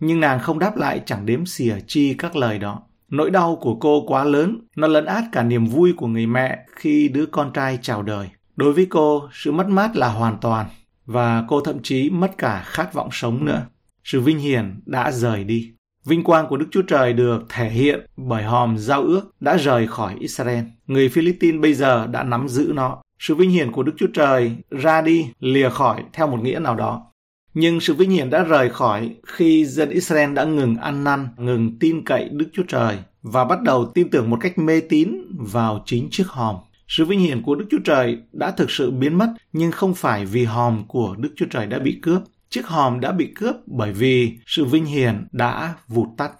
Nhưng 0.00 0.20
nàng 0.20 0.40
không 0.40 0.58
đáp 0.58 0.76
lại 0.76 1.00
chẳng 1.06 1.26
đếm 1.26 1.46
xỉa 1.46 1.76
chi 1.86 2.14
các 2.14 2.36
lời 2.36 2.58
đó. 2.58 2.82
Nỗi 3.08 3.30
đau 3.30 3.56
của 3.60 3.74
cô 3.74 4.04
quá 4.06 4.24
lớn, 4.24 4.58
nó 4.76 4.86
lấn 4.86 5.04
át 5.04 5.24
cả 5.32 5.42
niềm 5.42 5.66
vui 5.66 5.92
của 5.96 6.06
người 6.06 6.26
mẹ 6.26 6.58
khi 6.76 7.08
đứa 7.08 7.26
con 7.26 7.52
trai 7.52 7.78
chào 7.82 8.02
đời. 8.02 8.28
Đối 8.56 8.72
với 8.72 8.86
cô, 8.90 9.28
sự 9.32 9.52
mất 9.52 9.68
mát 9.68 9.96
là 9.96 10.08
hoàn 10.08 10.38
toàn, 10.40 10.66
và 11.12 11.44
cô 11.48 11.60
thậm 11.60 11.82
chí 11.82 12.10
mất 12.10 12.38
cả 12.38 12.62
khát 12.66 12.94
vọng 12.94 13.08
sống 13.12 13.44
nữa. 13.44 13.66
Sự 14.04 14.20
vinh 14.20 14.38
hiển 14.38 14.80
đã 14.86 15.12
rời 15.12 15.44
đi. 15.44 15.72
Vinh 16.04 16.24
quang 16.24 16.46
của 16.48 16.56
Đức 16.56 16.66
Chúa 16.70 16.82
Trời 16.82 17.12
được 17.12 17.42
thể 17.48 17.70
hiện 17.70 18.06
bởi 18.16 18.42
hòm 18.42 18.78
giao 18.78 19.02
ước 19.02 19.30
đã 19.40 19.56
rời 19.56 19.86
khỏi 19.86 20.16
Israel. 20.20 20.64
Người 20.86 21.08
Philippines 21.08 21.60
bây 21.60 21.74
giờ 21.74 22.06
đã 22.06 22.22
nắm 22.22 22.48
giữ 22.48 22.72
nó. 22.74 23.02
Sự 23.18 23.34
vinh 23.34 23.50
hiển 23.50 23.72
của 23.72 23.82
Đức 23.82 23.92
Chúa 23.96 24.06
Trời 24.14 24.52
ra 24.70 25.02
đi, 25.02 25.26
lìa 25.40 25.70
khỏi 25.70 26.02
theo 26.12 26.26
một 26.26 26.42
nghĩa 26.42 26.58
nào 26.58 26.74
đó. 26.74 27.06
Nhưng 27.54 27.80
sự 27.80 27.94
vinh 27.94 28.10
hiển 28.10 28.30
đã 28.30 28.42
rời 28.42 28.70
khỏi 28.70 29.16
khi 29.26 29.64
dân 29.64 29.90
Israel 29.90 30.32
đã 30.32 30.44
ngừng 30.44 30.76
ăn 30.76 31.04
năn, 31.04 31.28
ngừng 31.36 31.78
tin 31.78 32.04
cậy 32.04 32.28
Đức 32.32 32.46
Chúa 32.52 32.62
Trời 32.68 32.98
và 33.22 33.44
bắt 33.44 33.62
đầu 33.62 33.90
tin 33.94 34.10
tưởng 34.10 34.30
một 34.30 34.38
cách 34.40 34.58
mê 34.58 34.80
tín 34.80 35.16
vào 35.38 35.82
chính 35.86 36.08
chiếc 36.10 36.26
hòm. 36.26 36.56
Sự 36.88 37.04
vinh 37.04 37.20
hiển 37.20 37.42
của 37.42 37.54
Đức 37.54 37.66
Chúa 37.70 37.80
Trời 37.84 38.18
đã 38.32 38.50
thực 38.50 38.70
sự 38.70 38.90
biến 38.90 39.18
mất 39.18 39.28
nhưng 39.52 39.72
không 39.72 39.94
phải 39.94 40.24
vì 40.24 40.44
hòm 40.44 40.84
của 40.88 41.14
Đức 41.18 41.32
Chúa 41.36 41.46
Trời 41.50 41.66
đã 41.66 41.78
bị 41.78 41.98
cướp. 42.02 42.22
Chiếc 42.50 42.66
hòm 42.66 43.00
đã 43.00 43.12
bị 43.12 43.32
cướp 43.34 43.56
bởi 43.66 43.92
vì 43.92 44.38
sự 44.46 44.64
vinh 44.64 44.84
hiển 44.84 45.26
đã 45.32 45.74
vụt 45.88 46.08
tắt. 46.16 46.32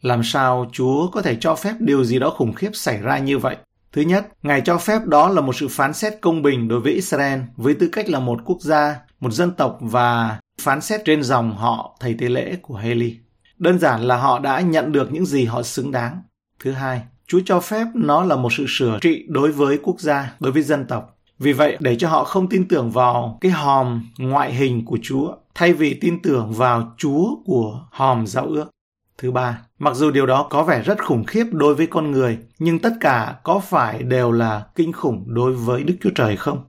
Làm 0.00 0.22
sao 0.24 0.70
Chúa 0.72 1.08
có 1.10 1.22
thể 1.22 1.36
cho 1.40 1.54
phép 1.54 1.74
điều 1.78 2.04
gì 2.04 2.18
đó 2.18 2.30
khủng 2.30 2.52
khiếp 2.52 2.70
xảy 2.72 2.98
ra 2.98 3.18
như 3.18 3.38
vậy? 3.38 3.56
Thứ 3.92 4.02
nhất, 4.02 4.28
Ngài 4.42 4.62
cho 4.64 4.78
phép 4.78 5.06
đó 5.06 5.28
là 5.28 5.40
một 5.40 5.56
sự 5.56 5.68
phán 5.68 5.92
xét 5.92 6.14
công 6.20 6.42
bình 6.42 6.68
đối 6.68 6.80
với 6.80 6.92
Israel 6.92 7.40
với 7.56 7.74
tư 7.74 7.88
cách 7.92 8.08
là 8.08 8.20
một 8.20 8.40
quốc 8.44 8.60
gia, 8.60 8.96
một 9.20 9.30
dân 9.30 9.50
tộc 9.50 9.78
và 9.80 10.40
phán 10.60 10.80
xét 10.80 11.00
trên 11.04 11.22
dòng 11.22 11.56
họ 11.56 11.96
thầy 12.00 12.14
tế 12.14 12.28
lễ 12.28 12.56
của 12.62 12.76
Heli. 12.76 13.16
Đơn 13.58 13.78
giản 13.78 14.02
là 14.02 14.16
họ 14.16 14.38
đã 14.38 14.60
nhận 14.60 14.92
được 14.92 15.12
những 15.12 15.26
gì 15.26 15.44
họ 15.44 15.62
xứng 15.62 15.90
đáng. 15.90 16.22
Thứ 16.64 16.72
hai, 16.72 17.02
Chúa 17.30 17.40
cho 17.44 17.60
phép 17.60 17.86
nó 17.94 18.24
là 18.24 18.36
một 18.36 18.52
sự 18.52 18.66
sửa 18.68 18.98
trị 19.00 19.24
đối 19.28 19.52
với 19.52 19.78
quốc 19.82 20.00
gia, 20.00 20.32
đối 20.40 20.52
với 20.52 20.62
dân 20.62 20.86
tộc. 20.86 21.16
Vì 21.38 21.52
vậy, 21.52 21.76
để 21.80 21.96
cho 21.96 22.08
họ 22.08 22.24
không 22.24 22.48
tin 22.48 22.68
tưởng 22.68 22.90
vào 22.90 23.38
cái 23.40 23.52
hòm 23.52 24.02
ngoại 24.18 24.54
hình 24.54 24.84
của 24.84 24.98
Chúa, 25.02 25.34
thay 25.54 25.72
vì 25.72 25.94
tin 25.94 26.22
tưởng 26.22 26.52
vào 26.52 26.94
Chúa 26.98 27.36
của 27.44 27.80
hòm 27.90 28.26
giao 28.26 28.46
ước. 28.46 28.70
Thứ 29.18 29.30
ba, 29.30 29.58
mặc 29.78 29.94
dù 29.94 30.10
điều 30.10 30.26
đó 30.26 30.46
có 30.50 30.62
vẻ 30.62 30.82
rất 30.82 31.04
khủng 31.04 31.24
khiếp 31.24 31.44
đối 31.52 31.74
với 31.74 31.86
con 31.86 32.10
người, 32.10 32.38
nhưng 32.58 32.78
tất 32.78 32.92
cả 33.00 33.34
có 33.42 33.58
phải 33.58 34.02
đều 34.02 34.32
là 34.32 34.66
kinh 34.74 34.92
khủng 34.92 35.24
đối 35.26 35.52
với 35.52 35.82
Đức 35.82 35.94
Chúa 36.02 36.10
Trời 36.14 36.36
không? 36.36 36.64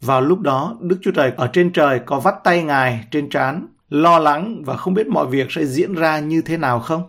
Vào 0.00 0.20
lúc 0.20 0.40
đó, 0.40 0.76
Đức 0.80 0.98
Chúa 1.02 1.10
Trời 1.10 1.32
ở 1.36 1.46
trên 1.52 1.72
trời 1.72 2.00
có 2.06 2.20
vắt 2.20 2.34
tay 2.44 2.62
Ngài 2.62 3.04
trên 3.10 3.28
trán, 3.28 3.66
lo 3.88 4.18
lắng 4.18 4.62
và 4.64 4.76
không 4.76 4.94
biết 4.94 5.06
mọi 5.06 5.26
việc 5.26 5.46
sẽ 5.50 5.64
diễn 5.66 5.94
ra 5.94 6.20
như 6.20 6.42
thế 6.42 6.56
nào 6.56 6.80
không? 6.80 7.02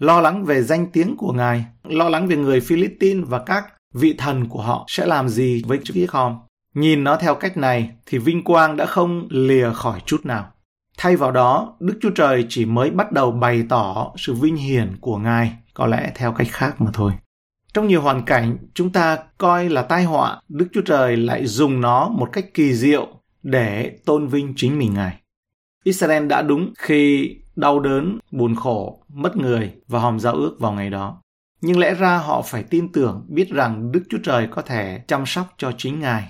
Lo 0.00 0.20
lắng 0.20 0.44
về 0.44 0.62
danh 0.62 0.86
tiếng 0.92 1.16
của 1.16 1.32
Ngài, 1.32 1.64
lo 1.84 2.08
lắng 2.08 2.26
về 2.26 2.36
người 2.36 2.60
Philippines 2.60 3.24
và 3.28 3.38
các 3.38 3.64
vị 3.94 4.14
thần 4.18 4.48
của 4.48 4.62
họ 4.62 4.84
sẽ 4.88 5.06
làm 5.06 5.28
gì 5.28 5.62
với 5.66 5.78
chữ 5.84 6.06
hòm. 6.08 6.38
Nhìn 6.74 7.04
nó 7.04 7.16
theo 7.16 7.34
cách 7.34 7.56
này 7.56 7.90
thì 8.06 8.18
vinh 8.18 8.44
quang 8.44 8.76
đã 8.76 8.86
không 8.86 9.28
lìa 9.30 9.72
khỏi 9.72 10.00
chút 10.06 10.26
nào. 10.26 10.52
Thay 10.98 11.16
vào 11.16 11.30
đó, 11.30 11.76
Đức 11.80 11.98
Chúa 12.00 12.10
Trời 12.10 12.46
chỉ 12.48 12.64
mới 12.64 12.90
bắt 12.90 13.12
đầu 13.12 13.30
bày 13.30 13.64
tỏ 13.68 14.12
sự 14.16 14.34
vinh 14.34 14.56
hiển 14.56 14.96
của 15.00 15.18
Ngài, 15.18 15.52
có 15.74 15.86
lẽ 15.86 16.12
theo 16.14 16.32
cách 16.32 16.48
khác 16.50 16.80
mà 16.80 16.90
thôi. 16.92 17.12
Trong 17.74 17.88
nhiều 17.88 18.02
hoàn 18.02 18.24
cảnh, 18.24 18.56
chúng 18.74 18.92
ta 18.92 19.18
coi 19.38 19.68
là 19.68 19.82
tai 19.82 20.04
họa, 20.04 20.40
Đức 20.48 20.66
Chúa 20.72 20.82
Trời 20.82 21.16
lại 21.16 21.46
dùng 21.46 21.80
nó 21.80 22.08
một 22.08 22.28
cách 22.32 22.54
kỳ 22.54 22.74
diệu 22.74 23.08
để 23.42 23.98
tôn 24.04 24.26
vinh 24.26 24.52
chính 24.56 24.78
mình 24.78 24.94
Ngài. 24.94 25.16
Israel 25.84 26.26
đã 26.26 26.42
đúng 26.42 26.72
khi 26.78 27.36
đau 27.56 27.80
đớn, 27.80 28.18
buồn 28.30 28.54
khổ, 28.54 29.02
mất 29.08 29.36
người 29.36 29.72
và 29.88 29.98
hòm 29.98 30.20
giao 30.20 30.34
ước 30.34 30.56
vào 30.60 30.72
ngày 30.72 30.90
đó. 30.90 31.22
Nhưng 31.60 31.78
lẽ 31.78 31.94
ra 31.94 32.18
họ 32.18 32.42
phải 32.42 32.62
tin 32.62 32.92
tưởng 32.92 33.26
biết 33.28 33.50
rằng 33.50 33.92
Đức 33.92 34.02
Chúa 34.10 34.18
Trời 34.22 34.48
có 34.50 34.62
thể 34.62 35.00
chăm 35.08 35.26
sóc 35.26 35.54
cho 35.58 35.72
chính 35.78 36.00
Ngài. 36.00 36.28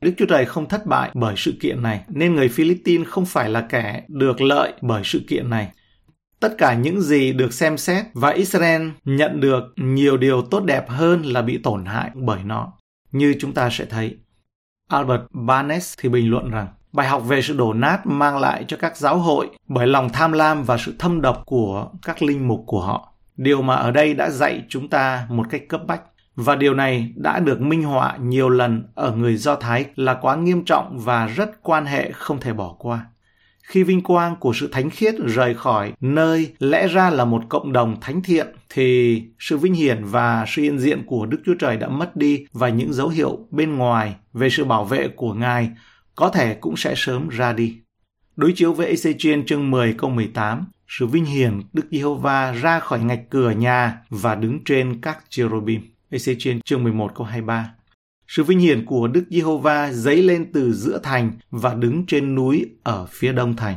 Đức 0.00 0.12
Chúa 0.16 0.26
Trời 0.26 0.44
không 0.44 0.68
thất 0.68 0.86
bại 0.86 1.10
bởi 1.14 1.34
sự 1.36 1.54
kiện 1.60 1.82
này, 1.82 2.04
nên 2.08 2.34
người 2.34 2.48
Philippines 2.48 3.08
không 3.08 3.26
phải 3.26 3.50
là 3.50 3.60
kẻ 3.60 4.04
được 4.08 4.40
lợi 4.40 4.72
bởi 4.80 5.02
sự 5.04 5.20
kiện 5.28 5.50
này. 5.50 5.72
Tất 6.40 6.54
cả 6.58 6.74
những 6.74 7.00
gì 7.00 7.32
được 7.32 7.52
xem 7.52 7.78
xét 7.78 8.04
và 8.14 8.30
Israel 8.30 8.88
nhận 9.04 9.40
được 9.40 9.64
nhiều 9.76 10.16
điều 10.16 10.42
tốt 10.42 10.64
đẹp 10.64 10.88
hơn 10.88 11.22
là 11.22 11.42
bị 11.42 11.58
tổn 11.58 11.84
hại 11.84 12.10
bởi 12.14 12.44
nó, 12.44 12.72
như 13.12 13.34
chúng 13.38 13.54
ta 13.54 13.68
sẽ 13.72 13.84
thấy. 13.84 14.16
Albert 14.88 15.20
Barnes 15.30 15.94
thì 15.98 16.08
bình 16.08 16.30
luận 16.30 16.50
rằng 16.50 16.68
bài 16.94 17.08
học 17.08 17.22
về 17.26 17.42
sự 17.42 17.56
đổ 17.56 17.72
nát 17.72 18.06
mang 18.06 18.38
lại 18.38 18.64
cho 18.68 18.76
các 18.76 18.96
giáo 18.96 19.18
hội 19.18 19.50
bởi 19.68 19.86
lòng 19.86 20.08
tham 20.08 20.32
lam 20.32 20.64
và 20.64 20.78
sự 20.78 20.94
thâm 20.98 21.20
độc 21.20 21.42
của 21.46 21.88
các 22.02 22.22
linh 22.22 22.48
mục 22.48 22.64
của 22.66 22.80
họ. 22.80 23.12
Điều 23.36 23.62
mà 23.62 23.74
ở 23.74 23.90
đây 23.90 24.14
đã 24.14 24.30
dạy 24.30 24.62
chúng 24.68 24.88
ta 24.88 25.26
một 25.28 25.46
cách 25.50 25.62
cấp 25.68 25.80
bách 25.86 26.02
và 26.36 26.56
điều 26.56 26.74
này 26.74 27.12
đã 27.16 27.40
được 27.40 27.60
minh 27.60 27.82
họa 27.82 28.16
nhiều 28.20 28.48
lần 28.48 28.84
ở 28.94 29.12
người 29.12 29.36
Do 29.36 29.56
Thái 29.56 29.84
là 29.96 30.14
quá 30.14 30.36
nghiêm 30.36 30.64
trọng 30.64 30.98
và 30.98 31.26
rất 31.26 31.62
quan 31.62 31.86
hệ 31.86 32.12
không 32.12 32.40
thể 32.40 32.52
bỏ 32.52 32.76
qua. 32.78 33.06
Khi 33.62 33.82
vinh 33.82 34.00
quang 34.00 34.36
của 34.36 34.52
sự 34.52 34.68
thánh 34.72 34.90
khiết 34.90 35.14
rời 35.26 35.54
khỏi 35.54 35.92
nơi 36.00 36.52
lẽ 36.58 36.88
ra 36.88 37.10
là 37.10 37.24
một 37.24 37.42
cộng 37.48 37.72
đồng 37.72 38.00
thánh 38.00 38.22
thiện, 38.22 38.46
thì 38.70 39.22
sự 39.38 39.58
vinh 39.58 39.74
hiển 39.74 40.04
và 40.04 40.44
sự 40.48 40.62
hiện 40.62 40.78
diện 40.78 41.02
của 41.06 41.26
Đức 41.26 41.38
Chúa 41.46 41.54
Trời 41.58 41.76
đã 41.76 41.88
mất 41.88 42.16
đi 42.16 42.46
và 42.52 42.68
những 42.68 42.92
dấu 42.92 43.08
hiệu 43.08 43.38
bên 43.50 43.76
ngoài 43.76 44.14
về 44.32 44.50
sự 44.50 44.64
bảo 44.64 44.84
vệ 44.84 45.08
của 45.08 45.34
Ngài 45.34 45.70
có 46.14 46.28
thể 46.28 46.54
cũng 46.54 46.76
sẽ 46.76 46.94
sớm 46.96 47.28
ra 47.28 47.52
đi. 47.52 47.76
Đối 48.36 48.52
chiếu 48.52 48.72
với 48.72 48.94
Ezechiel 48.94 49.44
chương 49.46 49.70
10 49.70 49.94
câu 49.98 50.10
18, 50.10 50.64
sự 50.88 51.06
vinh 51.06 51.24
hiển 51.24 51.60
Đức 51.72 51.86
Giê-hô-va 51.90 52.52
ra 52.52 52.80
khỏi 52.80 53.00
ngạch 53.00 53.30
cửa 53.30 53.50
nhà 53.50 53.98
và 54.10 54.34
đứng 54.34 54.64
trên 54.64 55.00
các 55.00 55.24
cherubim. 55.28 55.80
Ezechiel 56.10 56.60
chương 56.64 56.82
11 56.82 57.12
câu 57.14 57.26
23. 57.26 57.74
Sự 58.28 58.44
vinh 58.44 58.58
hiển 58.58 58.84
của 58.84 59.08
Đức 59.08 59.24
Giê-hô-va 59.30 59.92
dấy 59.92 60.22
lên 60.22 60.52
từ 60.52 60.72
giữa 60.72 61.00
thành 61.02 61.32
và 61.50 61.74
đứng 61.74 62.06
trên 62.06 62.34
núi 62.34 62.66
ở 62.82 63.06
phía 63.10 63.32
đông 63.32 63.56
thành. 63.56 63.76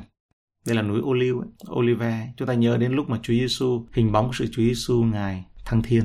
Đây 0.65 0.75
là 0.75 0.81
núi 0.81 1.01
Olive, 1.01 1.39
Olive. 1.71 2.27
Chúng 2.37 2.47
ta 2.47 2.53
nhớ 2.53 2.77
đến 2.77 2.91
lúc 2.91 3.09
mà 3.09 3.17
Chúa 3.23 3.33
Giêsu 3.33 3.85
hình 3.91 4.11
bóng 4.11 4.33
sự 4.33 4.45
Chúa 4.51 4.63
Giêsu 4.63 5.03
ngài 5.03 5.45
thăng 5.65 5.81
thiên. 5.81 6.03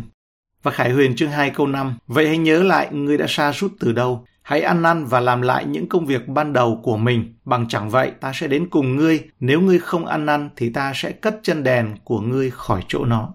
Và 0.63 0.71
Khải 0.71 0.93
Huyền 0.93 1.17
chương 1.17 1.31
2 1.31 1.51
câu 1.51 1.67
5. 1.67 1.95
Vậy 2.07 2.29
hãy 2.29 2.39
nhớ 2.39 2.63
lại 2.63 2.93
người 2.93 3.19
đã 3.19 3.27
xa 3.29 3.53
sút 3.53 3.73
từ 3.81 3.93
đâu. 3.93 4.25
Hãy 4.43 4.61
ăn 4.61 4.83
năn 4.83 5.05
và 5.05 5.21
làm 5.21 5.43
lại 5.43 5.65
những 5.65 5.89
công 5.89 6.07
việc 6.07 6.29
ban 6.29 6.53
đầu 6.53 6.81
của 6.83 6.97
mình. 6.97 7.35
Bằng 7.45 7.69
chẳng 7.69 7.91
vậy, 7.91 8.13
ta 8.21 8.33
sẽ 8.35 8.49
đến 8.49 8.69
cùng 8.71 8.97
ngươi. 8.97 9.21
Nếu 9.41 9.61
ngươi 9.61 9.79
không 9.79 10.07
ăn 10.07 10.27
năn, 10.27 10.51
thì 10.57 10.73
ta 10.73 10.93
sẽ 10.95 11.13
cất 11.13 11.41
chân 11.43 11.63
đèn 11.63 11.97
của 12.05 12.21
ngươi 12.21 12.51
khỏi 12.51 12.83
chỗ 12.89 13.05
nó. 13.05 13.35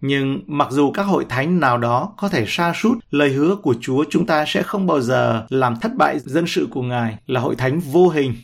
Nhưng 0.00 0.40
mặc 0.46 0.68
dù 0.70 0.90
các 0.90 1.02
hội 1.02 1.26
thánh 1.28 1.60
nào 1.60 1.78
đó 1.78 2.14
có 2.16 2.28
thể 2.28 2.44
sa 2.48 2.72
sút 2.72 2.98
lời 3.10 3.32
hứa 3.32 3.56
của 3.56 3.74
Chúa 3.80 4.04
chúng 4.10 4.26
ta 4.26 4.44
sẽ 4.46 4.62
không 4.62 4.86
bao 4.86 5.00
giờ 5.00 5.46
làm 5.48 5.76
thất 5.80 5.94
bại 5.96 6.18
dân 6.18 6.46
sự 6.46 6.68
của 6.70 6.82
Ngài 6.82 7.18
là 7.26 7.40
hội 7.40 7.56
thánh 7.56 7.80
vô 7.80 8.08
hình. 8.08 8.34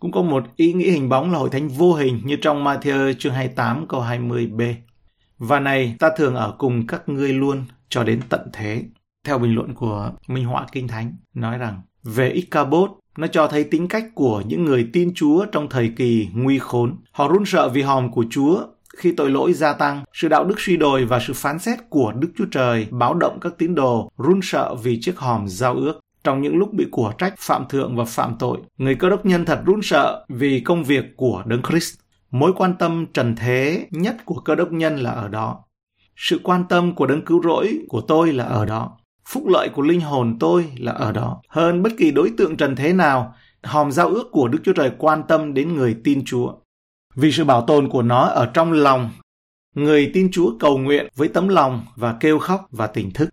Cũng 0.00 0.12
có 0.12 0.22
một 0.22 0.44
ý 0.56 0.72
nghĩa 0.72 0.90
hình 0.90 1.08
bóng 1.08 1.32
là 1.32 1.38
hội 1.38 1.50
thánh 1.50 1.68
vô 1.68 1.94
hình 1.94 2.20
như 2.24 2.36
trong 2.36 2.64
Matthew 2.64 3.12
chương 3.18 3.34
28 3.34 3.86
câu 3.86 4.00
20b. 4.00 4.74
Và 5.38 5.60
này 5.60 5.96
ta 5.98 6.10
thường 6.16 6.34
ở 6.34 6.54
cùng 6.58 6.86
các 6.86 7.08
ngươi 7.08 7.32
luôn 7.32 7.64
cho 7.88 8.04
đến 8.04 8.20
tận 8.28 8.40
thế. 8.52 8.82
Theo 9.24 9.38
bình 9.38 9.54
luận 9.54 9.74
của 9.74 10.12
Minh 10.28 10.44
họa 10.44 10.66
Kinh 10.72 10.88
Thánh 10.88 11.16
nói 11.34 11.58
rằng 11.58 11.80
về 12.04 12.30
Ichabod 12.30 12.90
nó 13.16 13.26
cho 13.26 13.48
thấy 13.48 13.64
tính 13.64 13.88
cách 13.88 14.04
của 14.14 14.42
những 14.46 14.64
người 14.64 14.88
tin 14.92 15.12
Chúa 15.14 15.44
trong 15.44 15.68
thời 15.68 15.92
kỳ 15.96 16.28
nguy 16.34 16.58
khốn. 16.58 16.96
Họ 17.12 17.28
run 17.28 17.44
sợ 17.46 17.68
vì 17.68 17.82
hòm 17.82 18.10
của 18.10 18.24
Chúa 18.30 18.62
khi 18.96 19.12
tội 19.12 19.30
lỗi 19.30 19.52
gia 19.52 19.72
tăng, 19.72 20.04
sự 20.12 20.28
đạo 20.28 20.44
đức 20.44 20.54
suy 20.58 20.76
đồi 20.76 21.04
và 21.04 21.20
sự 21.26 21.32
phán 21.32 21.58
xét 21.58 21.78
của 21.90 22.12
Đức 22.12 22.28
Chúa 22.38 22.44
Trời 22.50 22.86
báo 22.90 23.14
động 23.14 23.38
các 23.40 23.52
tín 23.58 23.74
đồ 23.74 24.10
run 24.18 24.40
sợ 24.42 24.74
vì 24.74 25.00
chiếc 25.00 25.18
hòm 25.18 25.48
giao 25.48 25.74
ước. 25.74 26.00
Trong 26.24 26.42
những 26.42 26.56
lúc 26.56 26.72
bị 26.74 26.86
của 26.90 27.12
trách, 27.18 27.34
phạm 27.38 27.64
thượng 27.68 27.96
và 27.96 28.04
phạm 28.04 28.36
tội, 28.38 28.58
người 28.78 28.94
cơ 28.94 29.08
đốc 29.08 29.26
nhân 29.26 29.44
thật 29.44 29.62
run 29.64 29.82
sợ 29.82 30.24
vì 30.28 30.60
công 30.60 30.84
việc 30.84 31.04
của 31.16 31.42
Đấng 31.46 31.62
Christ. 31.62 31.94
Mối 32.30 32.52
quan 32.56 32.74
tâm 32.78 33.06
trần 33.14 33.36
thế 33.36 33.86
nhất 33.90 34.16
của 34.24 34.40
cơ 34.44 34.54
đốc 34.54 34.72
nhân 34.72 34.96
là 34.96 35.10
ở 35.10 35.28
đó. 35.28 35.64
Sự 36.16 36.40
quan 36.42 36.64
tâm 36.68 36.94
của 36.94 37.06
đấng 37.06 37.24
cứu 37.24 37.42
rỗi 37.42 37.78
của 37.88 38.00
tôi 38.00 38.32
là 38.32 38.44
ở 38.44 38.64
đó. 38.64 38.96
Phúc 39.26 39.46
lợi 39.46 39.68
của 39.68 39.82
linh 39.82 40.00
hồn 40.00 40.36
tôi 40.40 40.66
là 40.76 40.92
ở 40.92 41.12
đó. 41.12 41.42
Hơn 41.48 41.82
bất 41.82 41.92
kỳ 41.98 42.10
đối 42.10 42.30
tượng 42.38 42.56
trần 42.56 42.76
thế 42.76 42.92
nào, 42.92 43.34
hòm 43.62 43.92
giao 43.92 44.08
ước 44.08 44.28
của 44.32 44.48
Đức 44.48 44.58
Chúa 44.64 44.72
Trời 44.72 44.90
quan 44.98 45.22
tâm 45.28 45.54
đến 45.54 45.74
người 45.74 45.96
tin 46.04 46.24
Chúa 46.24 46.52
vì 47.14 47.32
sự 47.32 47.44
bảo 47.44 47.62
tồn 47.62 47.88
của 47.88 48.02
nó 48.02 48.24
ở 48.24 48.46
trong 48.46 48.72
lòng. 48.72 49.10
Người 49.74 50.10
tin 50.14 50.28
Chúa 50.32 50.58
cầu 50.60 50.78
nguyện 50.78 51.08
với 51.16 51.28
tấm 51.28 51.48
lòng 51.48 51.86
và 51.96 52.16
kêu 52.20 52.38
khóc 52.38 52.66
và 52.70 52.86
tỉnh 52.86 53.10
thức. 53.10 53.28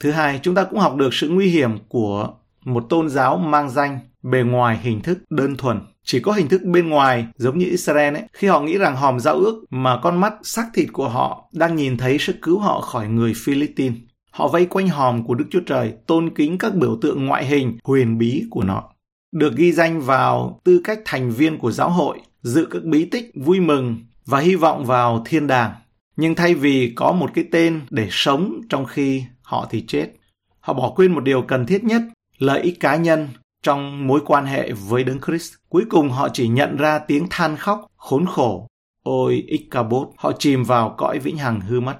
Thứ 0.00 0.10
hai, 0.10 0.40
chúng 0.42 0.54
ta 0.54 0.64
cũng 0.64 0.78
học 0.78 0.96
được 0.96 1.14
sự 1.14 1.28
nguy 1.28 1.46
hiểm 1.46 1.78
của 1.88 2.28
một 2.64 2.86
tôn 2.88 3.08
giáo 3.08 3.36
mang 3.36 3.70
danh 3.70 3.98
bề 4.22 4.42
ngoài 4.42 4.78
hình 4.82 5.00
thức 5.00 5.18
đơn 5.30 5.56
thuần. 5.56 5.80
Chỉ 6.04 6.20
có 6.20 6.32
hình 6.32 6.48
thức 6.48 6.62
bên 6.64 6.88
ngoài 6.88 7.26
giống 7.36 7.58
như 7.58 7.66
Israel 7.70 8.14
ấy, 8.14 8.22
khi 8.32 8.46
họ 8.46 8.60
nghĩ 8.60 8.78
rằng 8.78 8.96
hòm 8.96 9.20
giao 9.20 9.34
ước 9.34 9.64
mà 9.70 10.00
con 10.02 10.20
mắt 10.20 10.34
xác 10.42 10.66
thịt 10.74 10.88
của 10.92 11.08
họ 11.08 11.48
đang 11.52 11.76
nhìn 11.76 11.96
thấy 11.96 12.16
sẽ 12.20 12.32
cứu 12.42 12.58
họ 12.58 12.80
khỏi 12.80 13.08
người 13.08 13.32
Philippines. 13.36 13.98
Họ 14.30 14.48
vây 14.48 14.66
quanh 14.66 14.88
hòm 14.88 15.24
của 15.24 15.34
Đức 15.34 15.44
Chúa 15.50 15.60
Trời, 15.66 15.94
tôn 16.06 16.34
kính 16.34 16.58
các 16.58 16.74
biểu 16.74 16.98
tượng 17.02 17.26
ngoại 17.26 17.46
hình 17.46 17.78
huyền 17.84 18.18
bí 18.18 18.44
của 18.50 18.62
nó. 18.64 18.82
Được 19.32 19.56
ghi 19.56 19.72
danh 19.72 20.00
vào 20.00 20.60
tư 20.64 20.80
cách 20.84 21.00
thành 21.04 21.30
viên 21.30 21.58
của 21.58 21.70
giáo 21.70 21.90
hội 21.90 22.18
dự 22.42 22.66
các 22.70 22.84
bí 22.84 23.04
tích 23.04 23.32
vui 23.34 23.60
mừng 23.60 23.96
và 24.26 24.40
hy 24.40 24.56
vọng 24.56 24.84
vào 24.84 25.22
thiên 25.26 25.46
đàng. 25.46 25.72
Nhưng 26.16 26.34
thay 26.34 26.54
vì 26.54 26.92
có 26.96 27.12
một 27.12 27.30
cái 27.34 27.44
tên 27.52 27.80
để 27.90 28.08
sống 28.10 28.60
trong 28.68 28.84
khi 28.84 29.24
họ 29.42 29.66
thì 29.70 29.84
chết, 29.88 30.06
họ 30.60 30.72
bỏ 30.74 30.92
quên 30.96 31.12
một 31.12 31.20
điều 31.20 31.42
cần 31.42 31.66
thiết 31.66 31.84
nhất, 31.84 32.02
lợi 32.38 32.60
ích 32.60 32.80
cá 32.80 32.96
nhân 32.96 33.28
trong 33.62 34.06
mối 34.06 34.20
quan 34.26 34.46
hệ 34.46 34.72
với 34.72 35.04
Đấng 35.04 35.20
Christ. 35.26 35.54
Cuối 35.68 35.84
cùng 35.88 36.10
họ 36.10 36.28
chỉ 36.28 36.48
nhận 36.48 36.76
ra 36.76 36.98
tiếng 36.98 37.26
than 37.30 37.56
khóc, 37.56 37.86
khốn 37.96 38.26
khổ. 38.26 38.66
Ôi 39.02 39.44
Ichabod, 39.46 40.08
họ 40.16 40.32
chìm 40.38 40.64
vào 40.64 40.94
cõi 40.98 41.18
vĩnh 41.18 41.36
hằng 41.36 41.60
hư 41.60 41.80
mất. 41.80 41.96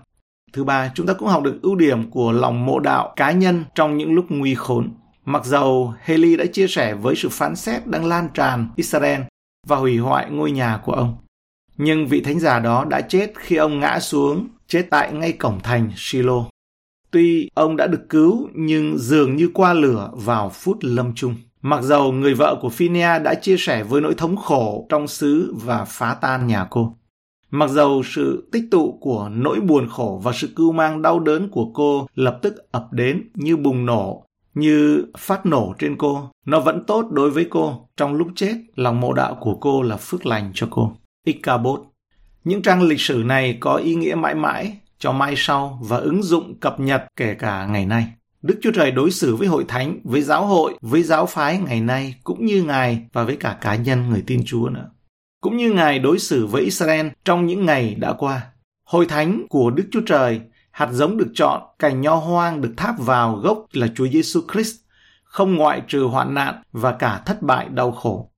Thứ 0.52 0.64
ba, 0.64 0.92
chúng 0.95 1.07
ta 1.07 1.12
cũng 1.12 1.28
học 1.28 1.42
được 1.42 1.59
ưu 1.62 1.75
điểm 1.75 2.11
của 2.11 2.33
lòng 2.33 2.66
mộ 2.66 2.78
đạo 2.78 3.12
cá 3.16 3.30
nhân 3.30 3.64
trong 3.75 3.97
những 3.97 4.14
lúc 4.14 4.25
nguy 4.28 4.54
khốn. 4.54 4.88
Mặc 5.25 5.45
dầu 5.45 5.95
Haley 6.00 6.37
đã 6.37 6.45
chia 6.52 6.66
sẻ 6.66 6.95
với 6.95 7.16
sự 7.16 7.28
phán 7.28 7.57
xét 7.57 7.87
đang 7.87 8.04
lan 8.07 8.28
tràn 8.35 8.69
Israel 8.76 9.21
và 9.66 9.76
hủy 9.76 9.99
hoại 9.99 10.30
ngôi 10.30 10.50
nhà 10.50 10.80
của 10.85 10.92
ông. 10.92 11.16
Nhưng 11.76 12.07
vị 12.07 12.21
thánh 12.21 12.40
giả 12.40 12.59
đó 12.59 12.85
đã 12.85 13.00
chết 13.00 13.33
khi 13.37 13.57
ông 13.57 13.80
ngã 13.80 14.00
xuống, 14.00 14.49
chết 14.66 14.87
tại 14.90 15.12
ngay 15.12 15.33
cổng 15.33 15.61
thành 15.62 15.92
Shiloh. 15.97 16.47
Tuy 17.11 17.50
ông 17.54 17.76
đã 17.76 17.87
được 17.87 18.09
cứu 18.09 18.49
nhưng 18.54 18.99
dường 18.99 19.37
như 19.37 19.50
qua 19.54 19.73
lửa 19.73 20.11
vào 20.12 20.50
phút 20.50 20.78
lâm 20.80 21.14
chung. 21.14 21.35
Mặc 21.62 21.83
dầu 21.83 22.12
người 22.12 22.35
vợ 22.35 22.59
của 22.61 22.69
Phinia 22.69 23.19
đã 23.19 23.35
chia 23.35 23.57
sẻ 23.57 23.83
với 23.83 24.00
nỗi 24.00 24.14
thống 24.14 24.37
khổ 24.37 24.87
trong 24.88 25.09
xứ 25.09 25.54
và 25.64 25.85
phá 25.85 26.16
tan 26.21 26.47
nhà 26.47 26.66
cô. 26.71 26.97
Mặc 27.50 27.71
dầu 27.71 28.02
sự 28.04 28.49
tích 28.52 28.64
tụ 28.71 28.99
của 29.00 29.30
nỗi 29.33 29.61
buồn 29.61 29.88
khổ 29.88 30.21
và 30.25 30.33
sự 30.33 30.49
cưu 30.57 30.73
mang 30.73 31.02
đau 31.02 31.21
đớn 31.21 31.49
của 31.49 31.71
cô 31.75 32.07
lập 32.14 32.38
tức 32.42 32.73
ập 32.73 32.92
đến 32.92 33.28
như 33.35 33.57
bùng 33.57 33.87
nổ 33.87 34.26
như 34.54 35.04
phát 35.19 35.47
nổ 35.47 35.75
trên 35.78 35.97
cô. 35.97 36.30
Nó 36.47 36.61
vẫn 36.61 36.85
tốt 36.87 37.07
đối 37.11 37.30
với 37.30 37.47
cô. 37.50 37.88
Trong 37.97 38.14
lúc 38.14 38.28
chết, 38.35 38.54
lòng 38.75 39.00
mộ 39.00 39.12
đạo 39.12 39.37
của 39.40 39.54
cô 39.54 39.83
là 39.83 39.97
phước 39.97 40.26
lành 40.26 40.50
cho 40.54 40.66
cô. 40.71 40.92
Ichabod 41.25 41.80
Những 42.45 42.62
trang 42.62 42.83
lịch 42.83 43.00
sử 43.00 43.23
này 43.26 43.57
có 43.61 43.75
ý 43.75 43.95
nghĩa 43.95 44.14
mãi 44.14 44.35
mãi 44.35 44.78
cho 44.99 45.12
mai 45.12 45.35
sau 45.37 45.78
và 45.83 45.97
ứng 45.97 46.23
dụng 46.23 46.54
cập 46.61 46.80
nhật 46.80 47.04
kể 47.16 47.35
cả 47.35 47.66
ngày 47.66 47.87
nay. 47.87 48.07
Đức 48.42 48.59
Chúa 48.62 48.71
Trời 48.73 48.90
đối 48.90 49.11
xử 49.11 49.37
với 49.37 49.49
hội 49.49 49.64
thánh, 49.69 49.99
với 50.04 50.23
giáo 50.23 50.47
hội, 50.47 50.75
với 50.80 51.02
giáo 51.02 51.26
phái 51.26 51.59
ngày 51.59 51.80
nay 51.80 52.14
cũng 52.25 52.47
như 52.47 52.62
Ngài 52.62 53.07
và 53.12 53.25
với 53.25 53.37
cả 53.37 53.59
cá 53.61 53.75
nhân 53.75 54.11
người 54.11 54.23
tin 54.26 54.42
Chúa 54.47 54.69
nữa. 54.69 54.90
Cũng 55.40 55.56
như 55.56 55.73
Ngài 55.73 55.99
đối 55.99 56.18
xử 56.18 56.47
với 56.47 56.62
Israel 56.62 57.06
trong 57.25 57.47
những 57.47 57.66
ngày 57.66 57.94
đã 57.94 58.12
qua. 58.12 58.47
Hội 58.85 59.06
thánh 59.06 59.47
của 59.49 59.70
Đức 59.70 59.85
Chúa 59.90 60.00
Trời 60.06 60.40
hạt 60.70 60.88
giống 60.92 61.16
được 61.16 61.28
chọn, 61.35 61.62
cành 61.78 62.00
nho 62.00 62.14
hoang 62.14 62.61
được 62.61 62.75
tháp 62.76 62.99
vào 62.99 63.37
gốc 63.37 63.66
là 63.73 63.88
Chúa 63.94 64.09
Giêsu 64.09 64.40
Christ, 64.52 64.76
không 65.25 65.54
ngoại 65.54 65.82
trừ 65.88 66.02
hoạn 66.02 66.35
nạn 66.35 66.62
và 66.73 66.92
cả 66.92 67.23
thất 67.26 67.42
bại 67.42 67.66
đau 67.70 67.92
khổ. 67.92 68.30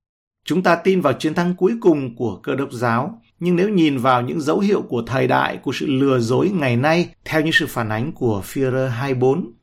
Chúng 0.45 0.63
ta 0.63 0.75
tin 0.75 1.01
vào 1.01 1.13
chiến 1.13 1.33
thắng 1.33 1.55
cuối 1.55 1.73
cùng 1.81 2.15
của 2.15 2.39
cơ 2.43 2.55
đốc 2.55 2.71
giáo, 2.71 3.21
nhưng 3.39 3.55
nếu 3.55 3.69
nhìn 3.69 3.97
vào 3.97 4.21
những 4.21 4.41
dấu 4.41 4.59
hiệu 4.59 4.81
của 4.81 5.03
thời 5.07 5.27
đại 5.27 5.57
của 5.57 5.71
sự 5.73 5.85
lừa 5.87 6.19
dối 6.19 6.49
ngày 6.53 6.75
nay 6.75 7.09
theo 7.25 7.41
như 7.41 7.51
sự 7.53 7.67
phản 7.69 7.89
ánh 7.89 8.11
của 8.11 8.41
Führer 8.45 8.89
24, 8.89 9.53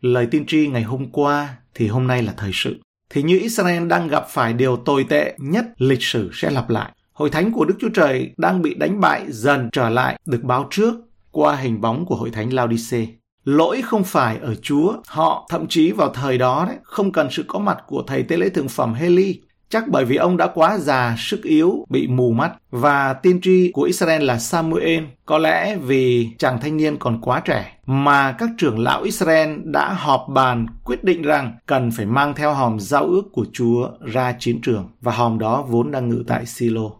lời 0.00 0.28
tiên 0.30 0.44
tri 0.46 0.68
ngày 0.68 0.82
hôm 0.82 1.10
qua 1.10 1.56
thì 1.74 1.88
hôm 1.88 2.06
nay 2.06 2.22
là 2.22 2.34
thời 2.36 2.50
sự. 2.54 2.80
Thì 3.10 3.22
như 3.22 3.38
Israel 3.38 3.86
đang 3.86 4.08
gặp 4.08 4.26
phải 4.28 4.52
điều 4.52 4.76
tồi 4.76 5.06
tệ 5.08 5.34
nhất 5.38 5.66
lịch 5.78 6.02
sử 6.02 6.30
sẽ 6.32 6.50
lặp 6.50 6.70
lại. 6.70 6.92
Hội 7.12 7.30
thánh 7.30 7.52
của 7.52 7.64
Đức 7.64 7.74
Chúa 7.80 7.88
Trời 7.94 8.34
đang 8.36 8.62
bị 8.62 8.74
đánh 8.74 9.00
bại 9.00 9.24
dần 9.28 9.68
trở 9.72 9.88
lại 9.88 10.20
được 10.26 10.42
báo 10.42 10.68
trước 10.70 10.94
qua 11.30 11.56
hình 11.56 11.80
bóng 11.80 12.06
của 12.06 12.16
hội 12.16 12.30
thánh 12.30 12.52
Laodice. 12.52 13.06
lỗi 13.44 13.82
không 13.82 14.04
phải 14.04 14.38
ở 14.38 14.54
Chúa. 14.54 14.92
Họ 15.06 15.46
thậm 15.50 15.66
chí 15.68 15.92
vào 15.92 16.08
thời 16.08 16.38
đó 16.38 16.64
đấy, 16.68 16.76
không 16.82 17.12
cần 17.12 17.28
sự 17.30 17.44
có 17.46 17.58
mặt 17.58 17.78
của 17.86 18.02
thầy 18.06 18.22
tế 18.22 18.36
lễ 18.36 18.48
thượng 18.48 18.68
phẩm 18.68 18.94
Heli. 18.94 19.40
Chắc 19.68 19.88
bởi 19.88 20.04
vì 20.04 20.16
ông 20.16 20.36
đã 20.36 20.46
quá 20.54 20.78
già, 20.78 21.14
sức 21.18 21.42
yếu, 21.42 21.86
bị 21.88 22.06
mù 22.06 22.32
mắt. 22.32 22.52
Và 22.70 23.12
tiên 23.12 23.40
tri 23.40 23.70
của 23.72 23.82
Israel 23.82 24.22
là 24.22 24.38
Samuel. 24.38 25.04
Có 25.26 25.38
lẽ 25.38 25.76
vì 25.76 26.30
chàng 26.38 26.60
thanh 26.60 26.76
niên 26.76 26.96
còn 26.96 27.20
quá 27.20 27.40
trẻ. 27.40 27.78
Mà 27.86 28.32
các 28.32 28.50
trưởng 28.58 28.78
lão 28.78 29.02
Israel 29.02 29.58
đã 29.64 29.92
họp 29.92 30.26
bàn 30.28 30.66
quyết 30.84 31.04
định 31.04 31.22
rằng 31.22 31.58
cần 31.66 31.90
phải 31.90 32.06
mang 32.06 32.34
theo 32.34 32.54
hòm 32.54 32.80
giao 32.80 33.04
ước 33.04 33.22
của 33.32 33.46
Chúa 33.52 33.88
ra 34.00 34.36
chiến 34.38 34.60
trường. 34.62 34.90
Và 35.00 35.12
hòm 35.12 35.38
đó 35.38 35.62
vốn 35.68 35.90
đang 35.90 36.08
ngự 36.08 36.24
tại 36.26 36.46
Silo. 36.46 36.90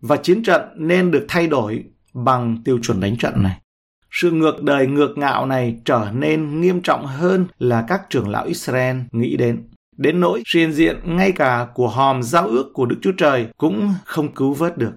Và 0.00 0.16
chiến 0.16 0.42
trận 0.42 0.62
nên 0.76 1.10
được 1.10 1.24
thay 1.28 1.46
đổi 1.46 1.84
bằng 2.14 2.62
tiêu 2.64 2.78
chuẩn 2.82 3.00
đánh 3.00 3.16
trận 3.16 3.42
này. 3.42 3.60
Sự 4.10 4.30
ngược 4.30 4.62
đời 4.62 4.86
ngược 4.86 5.18
ngạo 5.18 5.46
này 5.46 5.76
trở 5.84 6.06
nên 6.12 6.60
nghiêm 6.60 6.80
trọng 6.82 7.06
hơn 7.06 7.46
là 7.58 7.84
các 7.88 8.02
trưởng 8.10 8.28
lão 8.28 8.44
Israel 8.44 8.96
nghĩ 9.12 9.36
đến. 9.36 9.68
Đến 9.96 10.20
nỗi 10.20 10.42
hiện 10.54 10.72
diện 10.72 11.16
ngay 11.16 11.32
cả 11.32 11.66
của 11.74 11.88
hòm 11.88 12.22
giao 12.22 12.46
ước 12.46 12.70
của 12.74 12.86
Đức 12.86 12.96
Chúa 13.02 13.12
Trời 13.12 13.48
cũng 13.56 13.94
không 14.04 14.34
cứu 14.34 14.54
vớt 14.54 14.78
được. 14.78 14.92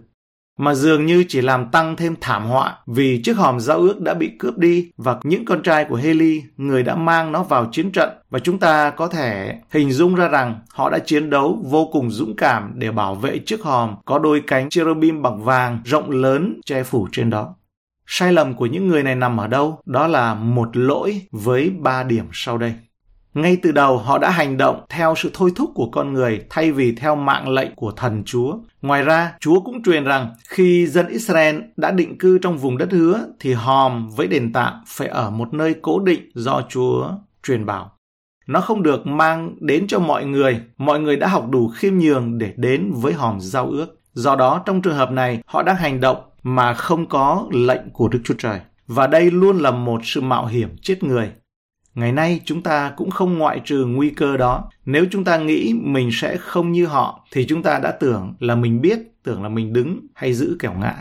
Mà 0.59 0.73
dường 0.73 1.05
như 1.05 1.23
chỉ 1.27 1.41
làm 1.41 1.69
tăng 1.71 1.95
thêm 1.95 2.15
thảm 2.21 2.45
họa 2.45 2.77
vì 2.87 3.21
chiếc 3.23 3.37
hòm 3.37 3.59
giao 3.59 3.77
ước 3.77 4.01
đã 4.01 4.13
bị 4.13 4.31
cướp 4.39 4.57
đi 4.57 4.91
và 4.97 5.19
những 5.23 5.45
con 5.45 5.63
trai 5.63 5.85
của 5.85 5.95
Heli, 5.95 6.43
người 6.57 6.83
đã 6.83 6.95
mang 6.95 7.31
nó 7.31 7.43
vào 7.43 7.69
chiến 7.71 7.91
trận 7.91 8.09
và 8.29 8.39
chúng 8.39 8.59
ta 8.59 8.89
có 8.89 9.07
thể 9.07 9.55
hình 9.69 9.91
dung 9.91 10.15
ra 10.15 10.27
rằng 10.27 10.59
họ 10.73 10.89
đã 10.89 10.99
chiến 10.99 11.29
đấu 11.29 11.59
vô 11.63 11.89
cùng 11.91 12.11
dũng 12.11 12.35
cảm 12.35 12.71
để 12.75 12.91
bảo 12.91 13.15
vệ 13.15 13.39
chiếc 13.45 13.63
hòm 13.63 13.95
có 14.05 14.19
đôi 14.19 14.43
cánh 14.47 14.69
cherubim 14.69 15.21
bằng 15.21 15.43
vàng 15.43 15.79
rộng 15.85 16.11
lớn 16.11 16.61
che 16.65 16.83
phủ 16.83 17.07
trên 17.11 17.29
đó. 17.29 17.55
Sai 18.05 18.33
lầm 18.33 18.53
của 18.53 18.65
những 18.65 18.87
người 18.87 19.03
này 19.03 19.15
nằm 19.15 19.37
ở 19.37 19.47
đâu? 19.47 19.79
Đó 19.85 20.07
là 20.07 20.33
một 20.33 20.77
lỗi 20.77 21.21
với 21.31 21.69
ba 21.69 22.03
điểm 22.03 22.25
sau 22.33 22.57
đây. 22.57 22.73
Ngay 23.37 23.57
từ 23.61 23.71
đầu 23.71 23.97
họ 23.97 24.17
đã 24.17 24.29
hành 24.29 24.57
động 24.57 24.81
theo 24.89 25.15
sự 25.17 25.31
thôi 25.33 25.51
thúc 25.55 25.71
của 25.75 25.89
con 25.91 26.13
người 26.13 26.41
thay 26.49 26.71
vì 26.71 26.95
theo 26.95 27.15
mạng 27.15 27.49
lệnh 27.49 27.75
của 27.75 27.91
thần 27.91 28.23
Chúa. 28.25 28.57
Ngoài 28.81 29.03
ra, 29.03 29.33
Chúa 29.39 29.59
cũng 29.59 29.83
truyền 29.83 30.03
rằng 30.03 30.33
khi 30.49 30.87
dân 30.87 31.07
Israel 31.07 31.59
đã 31.77 31.91
định 31.91 32.17
cư 32.17 32.37
trong 32.37 32.57
vùng 32.57 32.77
đất 32.77 32.91
hứa 32.91 33.25
thì 33.39 33.53
hòm 33.53 34.09
với 34.09 34.27
đền 34.27 34.53
tạm 34.53 34.73
phải 34.87 35.07
ở 35.07 35.29
một 35.29 35.53
nơi 35.53 35.75
cố 35.81 35.99
định 35.99 36.31
do 36.33 36.61
Chúa 36.69 37.09
truyền 37.43 37.65
bảo. 37.65 37.91
Nó 38.47 38.61
không 38.61 38.83
được 38.83 39.07
mang 39.07 39.55
đến 39.59 39.87
cho 39.87 39.99
mọi 39.99 40.25
người, 40.25 40.61
mọi 40.77 40.99
người 40.99 41.15
đã 41.15 41.27
học 41.27 41.49
đủ 41.49 41.67
khiêm 41.67 41.97
nhường 41.97 42.37
để 42.37 42.53
đến 42.55 42.91
với 42.95 43.13
hòm 43.13 43.39
giao 43.39 43.67
ước. 43.67 43.99
Do 44.13 44.35
đó, 44.35 44.63
trong 44.65 44.81
trường 44.81 44.95
hợp 44.95 45.11
này, 45.11 45.39
họ 45.45 45.63
đang 45.63 45.75
hành 45.75 45.99
động 45.99 46.17
mà 46.43 46.73
không 46.73 47.05
có 47.05 47.47
lệnh 47.51 47.89
của 47.93 48.07
Đức 48.07 48.19
Chúa 48.23 48.35
Trời. 48.37 48.59
Và 48.87 49.07
đây 49.07 49.31
luôn 49.31 49.57
là 49.57 49.71
một 49.71 50.01
sự 50.03 50.21
mạo 50.21 50.45
hiểm 50.45 50.69
chết 50.81 51.03
người. 51.03 51.31
Ngày 51.97 52.11
nay 52.11 52.41
chúng 52.45 52.63
ta 52.63 52.93
cũng 52.97 53.09
không 53.09 53.37
ngoại 53.37 53.61
trừ 53.65 53.85
nguy 53.85 54.09
cơ 54.09 54.37
đó. 54.37 54.69
Nếu 54.85 55.05
chúng 55.11 55.23
ta 55.23 55.37
nghĩ 55.37 55.73
mình 55.83 56.09
sẽ 56.13 56.37
không 56.37 56.71
như 56.71 56.85
họ 56.85 57.25
thì 57.31 57.45
chúng 57.47 57.63
ta 57.63 57.79
đã 57.79 57.91
tưởng 57.91 58.33
là 58.39 58.55
mình 58.55 58.81
biết, 58.81 58.99
tưởng 59.23 59.43
là 59.43 59.49
mình 59.49 59.73
đứng 59.73 59.99
hay 60.13 60.33
giữ 60.33 60.55
kẻo 60.59 60.73
ngã. 60.73 60.95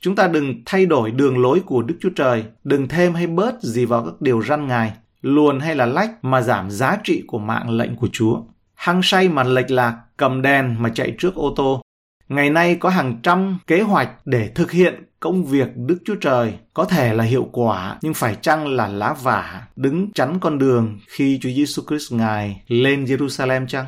Chúng 0.00 0.16
ta 0.16 0.28
đừng 0.28 0.62
thay 0.66 0.86
đổi 0.86 1.10
đường 1.10 1.38
lối 1.38 1.60
của 1.60 1.82
Đức 1.82 1.94
Chúa 2.00 2.10
Trời, 2.16 2.44
đừng 2.64 2.88
thêm 2.88 3.14
hay 3.14 3.26
bớt 3.26 3.62
gì 3.62 3.84
vào 3.84 4.04
các 4.04 4.14
điều 4.20 4.42
răn 4.42 4.66
ngài, 4.66 4.92
luồn 5.22 5.60
hay 5.60 5.74
là 5.74 5.86
lách 5.86 6.24
mà 6.24 6.42
giảm 6.42 6.70
giá 6.70 6.98
trị 7.04 7.22
của 7.26 7.38
mạng 7.38 7.70
lệnh 7.70 7.96
của 7.96 8.08
Chúa. 8.12 8.42
Hăng 8.74 9.02
say 9.02 9.28
mà 9.28 9.42
lệch 9.42 9.70
lạc, 9.70 9.98
cầm 10.16 10.42
đèn 10.42 10.76
mà 10.78 10.88
chạy 10.88 11.14
trước 11.18 11.34
ô 11.34 11.54
tô, 11.56 11.82
Ngày 12.28 12.50
nay 12.50 12.76
có 12.80 12.88
hàng 12.88 13.16
trăm 13.22 13.58
kế 13.66 13.80
hoạch 13.80 14.10
để 14.24 14.50
thực 14.54 14.70
hiện 14.70 15.04
công 15.22 15.44
việc 15.44 15.68
Đức 15.76 15.98
Chúa 16.04 16.14
Trời 16.14 16.54
có 16.74 16.84
thể 16.84 17.14
là 17.14 17.24
hiệu 17.24 17.48
quả 17.52 17.98
nhưng 18.02 18.14
phải 18.14 18.36
chăng 18.40 18.66
là 18.66 18.88
lá 18.88 19.14
vả 19.22 19.66
đứng 19.76 20.12
chắn 20.12 20.38
con 20.40 20.58
đường 20.58 20.98
khi 21.08 21.38
Chúa 21.42 21.48
Giêsu 21.48 21.82
Christ 21.88 22.12
Ngài 22.12 22.62
lên 22.68 23.04
Jerusalem 23.04 23.66
chăng? 23.66 23.86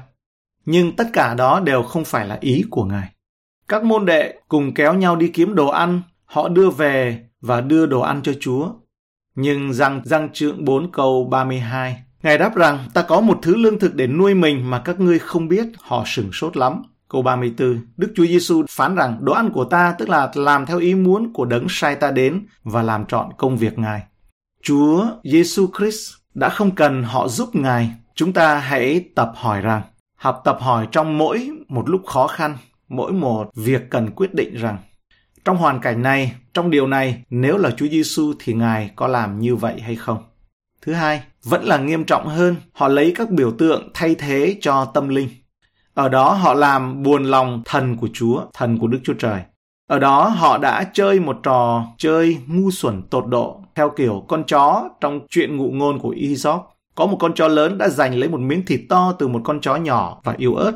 Nhưng 0.65 0.97
tất 0.97 1.05
cả 1.13 1.35
đó 1.35 1.61
đều 1.61 1.83
không 1.83 2.05
phải 2.05 2.27
là 2.27 2.39
ý 2.41 2.65
của 2.71 2.85
Ngài. 2.85 3.09
Các 3.69 3.85
môn 3.85 4.07
đệ 4.07 4.35
cùng 4.49 4.75
kéo 4.75 4.95
nhau 4.95 5.17
đi 5.17 5.29
kiếm 5.29 5.55
đồ 5.55 5.69
ăn, 5.69 6.03
họ 6.25 6.49
đưa 6.49 6.71
về 6.71 7.25
và 7.41 7.61
đưa 7.61 7.87
đồ 7.87 8.01
ăn 8.01 8.23
cho 8.23 8.33
Chúa. 8.41 8.69
Nhưng 9.35 9.73
răng 9.73 10.03
răng 10.05 10.29
trượng 10.33 10.65
4 10.65 10.93
câu 10.93 11.29
32, 11.31 12.03
Ngài 12.23 12.39
đáp 12.39 12.57
rằng 12.57 12.79
ta 12.95 13.03
có 13.03 13.21
một 13.21 13.39
thứ 13.43 13.57
lương 13.57 13.79
thực 13.79 13.95
để 13.95 14.07
nuôi 14.07 14.35
mình 14.35 14.71
mà 14.71 14.83
các 14.85 15.01
ngươi 15.01 15.19
không 15.19 15.49
biết, 15.49 15.67
họ 15.81 16.03
sửng 16.07 16.33
sốt 16.33 16.57
lắm. 16.57 16.83
Câu 17.15 17.23
34, 17.23 17.81
Đức 17.97 18.13
Chúa 18.17 18.27
Giêsu 18.27 18.63
phán 18.71 18.95
rằng 18.95 19.19
đồ 19.21 19.33
ăn 19.33 19.51
của 19.51 19.65
ta 19.65 19.95
tức 19.99 20.09
là 20.09 20.31
làm 20.35 20.67
theo 20.67 20.79
ý 20.79 20.95
muốn 20.95 21.33
của 21.33 21.45
đấng 21.45 21.67
sai 21.69 21.97
ta 21.97 22.11
đến 22.11 22.47
và 22.65 22.83
làm 22.83 23.07
trọn 23.07 23.27
công 23.39 23.57
việc 23.57 23.79
Ngài. 23.79 24.03
Chúa 24.63 25.07
Giêsu 25.25 25.67
Christ 25.79 26.13
đã 26.35 26.49
không 26.49 26.75
cần 26.75 27.03
họ 27.03 27.29
giúp 27.29 27.55
Ngài. 27.55 27.91
Chúng 28.15 28.33
ta 28.33 28.59
hãy 28.59 29.05
tập 29.15 29.33
hỏi 29.35 29.61
rằng, 29.61 29.83
học 30.17 30.43
tập 30.45 30.59
hỏi 30.61 30.89
trong 30.93 31.19
mỗi 31.19 31.51
một 31.69 31.89
lúc 31.89 32.07
khó 32.07 32.27
khăn, 32.27 32.57
mỗi 32.89 33.13
một 33.13 33.51
việc 33.55 33.91
cần 33.91 34.11
quyết 34.11 34.35
định 34.35 34.55
rằng, 34.55 34.79
trong 35.45 35.57
hoàn 35.57 35.81
cảnh 35.81 36.03
này, 36.03 36.33
trong 36.55 36.71
điều 36.71 36.87
này, 36.87 37.23
nếu 37.31 37.57
là 37.57 37.71
Chúa 37.71 37.87
Giêsu 37.87 38.33
thì 38.39 38.53
Ngài 38.53 38.91
có 38.97 39.07
làm 39.07 39.41
như 39.41 39.57
vậy 39.57 39.81
hay 39.81 39.97
không? 39.97 40.19
Thứ 40.83 40.93
hai, 40.93 41.23
vẫn 41.45 41.65
là 41.65 41.79
nghiêm 41.79 42.05
trọng 42.05 42.29
hơn, 42.29 42.57
họ 42.73 42.89
lấy 42.89 43.13
các 43.17 43.31
biểu 43.31 43.53
tượng 43.59 43.91
thay 43.95 44.15
thế 44.15 44.57
cho 44.61 44.85
tâm 44.85 45.09
linh. 45.09 45.29
Ở 45.95 46.09
đó 46.09 46.33
họ 46.33 46.55
làm 46.55 47.03
buồn 47.03 47.25
lòng 47.25 47.63
thần 47.65 47.97
của 47.97 48.09
Chúa, 48.13 48.41
thần 48.55 48.79
của 48.79 48.87
Đức 48.87 48.99
Chúa 49.05 49.15
Trời. 49.19 49.41
Ở 49.89 49.99
đó 49.99 50.29
họ 50.29 50.59
đã 50.59 50.91
chơi 50.93 51.21
một 51.21 51.37
trò 51.43 51.85
chơi 51.99 52.39
ngu 52.47 52.71
xuẩn 52.71 53.03
tột 53.03 53.27
độ, 53.27 53.61
theo 53.75 53.91
kiểu 53.97 54.25
con 54.29 54.45
chó 54.45 54.89
trong 55.01 55.21
chuyện 55.31 55.57
ngụ 55.57 55.71
ngôn 55.71 55.99
của 55.99 56.15
Aesop. 56.23 56.61
Có 56.95 57.07
một 57.07 57.17
con 57.21 57.35
chó 57.35 57.49
lớn 57.49 57.79
đã 57.79 57.89
giành 57.89 58.15
lấy 58.15 58.29
một 58.29 58.41
miếng 58.41 58.67
thịt 58.67 58.81
to 58.89 59.13
từ 59.19 59.29
một 59.29 59.41
con 59.45 59.61
chó 59.61 59.77
nhỏ 59.77 60.21
và 60.25 60.35
yếu 60.39 60.55
ớt. 60.55 60.73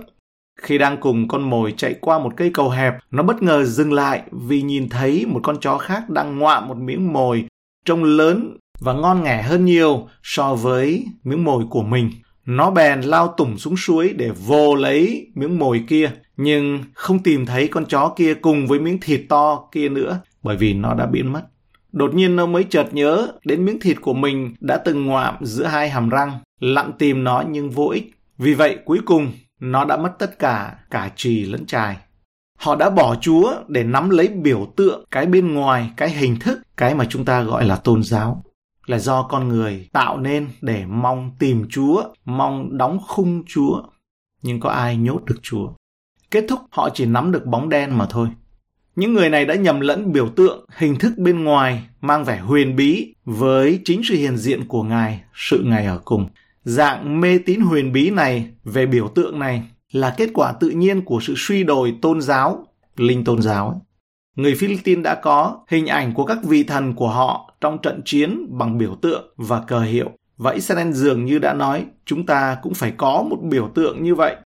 Khi 0.61 0.79
đang 0.79 1.01
cùng 1.01 1.29
con 1.29 1.51
mồi 1.51 1.75
chạy 1.77 1.95
qua 2.01 2.19
một 2.19 2.33
cây 2.37 2.51
cầu 2.55 2.71
hẹp, 2.71 2.95
nó 3.11 3.23
bất 3.23 3.43
ngờ 3.43 3.65
dừng 3.65 3.93
lại 3.93 4.23
vì 4.33 4.63
nhìn 4.63 4.89
thấy 4.89 5.27
một 5.27 5.41
con 5.43 5.61
chó 5.61 5.79
khác 5.79 6.11
đang 6.11 6.39
ngoạm 6.39 6.69
một 6.69 6.77
miếng 6.77 7.13
mồi 7.13 7.45
trông 7.85 8.05
lớn 8.05 8.57
và 8.81 8.93
ngon 8.93 9.23
nghẻ 9.23 9.43
hơn 9.43 9.65
nhiều 9.65 10.09
so 10.23 10.55
với 10.55 11.07
miếng 11.25 11.45
mồi 11.45 11.65
của 11.71 11.83
mình. 11.83 12.11
Nó 12.49 12.71
bèn 12.71 13.01
lao 13.01 13.35
tủng 13.37 13.59
xuống 13.59 13.77
suối 13.77 14.15
để 14.17 14.31
vô 14.47 14.75
lấy 14.75 15.31
miếng 15.35 15.59
mồi 15.59 15.85
kia, 15.89 16.11
nhưng 16.37 16.85
không 16.95 17.19
tìm 17.23 17.47
thấy 17.47 17.69
con 17.69 17.85
chó 17.87 18.13
kia 18.17 18.35
cùng 18.35 18.67
với 18.67 18.81
miếng 18.81 19.01
thịt 19.01 19.21
to 19.29 19.69
kia 19.73 19.89
nữa, 19.89 20.21
bởi 20.43 20.57
vì 20.57 20.75
nó 20.75 20.95
đã 20.95 21.07
biến 21.07 21.33
mất. 21.33 21.43
Đột 21.93 22.15
nhiên 22.15 22.37
nó 22.37 22.47
mới 22.47 22.65
chợt 22.65 22.87
nhớ 22.93 23.29
đến 23.45 23.65
miếng 23.65 23.81
thịt 23.81 23.97
của 24.01 24.15
mình 24.15 24.55
đã 24.61 24.77
từng 24.77 25.07
ngoạm 25.07 25.35
giữa 25.41 25.65
hai 25.65 25.91
hàm 25.91 26.09
răng, 26.09 26.39
lặn 26.61 26.93
tìm 26.99 27.25
nó 27.25 27.45
nhưng 27.51 27.71
vô 27.71 27.89
ích. 27.89 28.11
Vì 28.39 28.55
vậy 28.55 28.79
cuối 28.85 28.99
cùng 29.05 29.33
nó 29.61 29.85
đã 29.85 29.97
mất 29.97 30.13
tất 30.19 30.39
cả, 30.39 30.77
cả 30.91 31.11
trì 31.17 31.45
lẫn 31.45 31.67
trài. 31.67 31.97
Họ 32.59 32.77
đã 32.77 32.91
bỏ 32.91 33.15
Chúa 33.21 33.55
để 33.69 33.85
nắm 33.85 34.11
lấy 34.11 34.29
biểu 34.29 34.73
tượng 34.77 35.05
cái 35.11 35.27
bên 35.27 35.55
ngoài, 35.55 35.91
cái 35.97 36.11
hình 36.11 36.37
thức, 36.41 36.59
cái 36.77 36.95
mà 36.95 37.05
chúng 37.09 37.25
ta 37.25 37.43
gọi 37.43 37.65
là 37.65 37.77
tôn 37.77 38.03
giáo 38.03 38.43
là 38.89 38.99
do 38.99 39.23
con 39.23 39.49
người 39.49 39.89
tạo 39.93 40.19
nên 40.19 40.49
để 40.61 40.87
mong 40.87 41.31
tìm 41.39 41.67
Chúa, 41.71 42.03
mong 42.25 42.79
đóng 42.79 42.99
khung 43.07 43.43
Chúa. 43.47 43.83
Nhưng 44.43 44.61
có 44.61 44.71
ai 44.71 44.97
nhốt 44.97 45.25
được 45.25 45.39
Chúa? 45.43 45.69
Kết 46.31 46.45
thúc 46.49 46.61
họ 46.71 46.89
chỉ 46.95 47.07
nắm 47.07 47.33
được 47.33 47.47
bóng 47.47 47.69
đen 47.69 47.99
mà 47.99 48.07
thôi. 48.11 48.29
Những 48.97 49.15
người 49.15 49.31
này 49.31 49.45
đã 49.45 49.55
nhầm 49.55 49.81
lẫn 49.81 50.13
biểu 50.13 50.29
tượng, 50.29 50.67
hình 50.77 50.97
thức 50.99 51.13
bên 51.19 51.45
ngoài 51.45 51.83
mang 52.01 52.25
vẻ 52.25 52.39
huyền 52.39 52.77
bí 52.77 53.15
với 53.25 53.81
chính 53.85 54.01
sự 54.05 54.15
hiện 54.15 54.37
diện 54.37 54.69
của 54.69 54.83
Ngài, 54.83 55.21
sự 55.35 55.63
Ngài 55.67 55.87
ở 55.87 56.01
cùng. 56.05 56.29
Dạng 56.65 57.21
mê 57.21 57.39
tín 57.47 57.61
huyền 57.61 57.93
bí 57.93 58.11
này 58.11 58.51
về 58.65 58.87
biểu 58.87 59.09
tượng 59.09 59.39
này 59.39 59.63
là 59.93 60.15
kết 60.17 60.31
quả 60.35 60.53
tự 60.53 60.71
nhiên 60.71 61.05
của 61.05 61.21
sự 61.23 61.35
suy 61.37 61.65
đồi 61.65 61.95
tôn 62.03 62.21
giáo, 62.21 62.67
linh 62.97 63.25
tôn 63.25 63.43
giáo. 63.43 63.69
Ấy 63.71 63.81
người 64.39 64.55
Philippines 64.55 65.05
đã 65.05 65.15
có 65.15 65.61
hình 65.69 65.87
ảnh 65.87 66.15
của 66.15 66.25
các 66.25 66.39
vị 66.43 66.65
thần 66.65 66.95
của 66.95 67.09
họ 67.09 67.55
trong 67.61 67.79
trận 67.79 68.03
chiến 68.05 68.47
bằng 68.51 68.79
biểu 68.79 68.95
tượng 69.03 69.35
và 69.37 69.61
cờ 69.61 69.81
hiệu. 69.81 70.11
Và 70.37 70.51
Israel 70.51 70.93
dường 70.93 71.25
như 71.25 71.39
đã 71.39 71.55
nói, 71.55 71.85
chúng 72.05 72.27
ta 72.27 72.57
cũng 72.63 72.75
phải 72.75 72.93
có 72.97 73.23
một 73.31 73.37
biểu 73.43 73.71
tượng 73.75 74.03
như 74.03 74.15
vậy. 74.15 74.37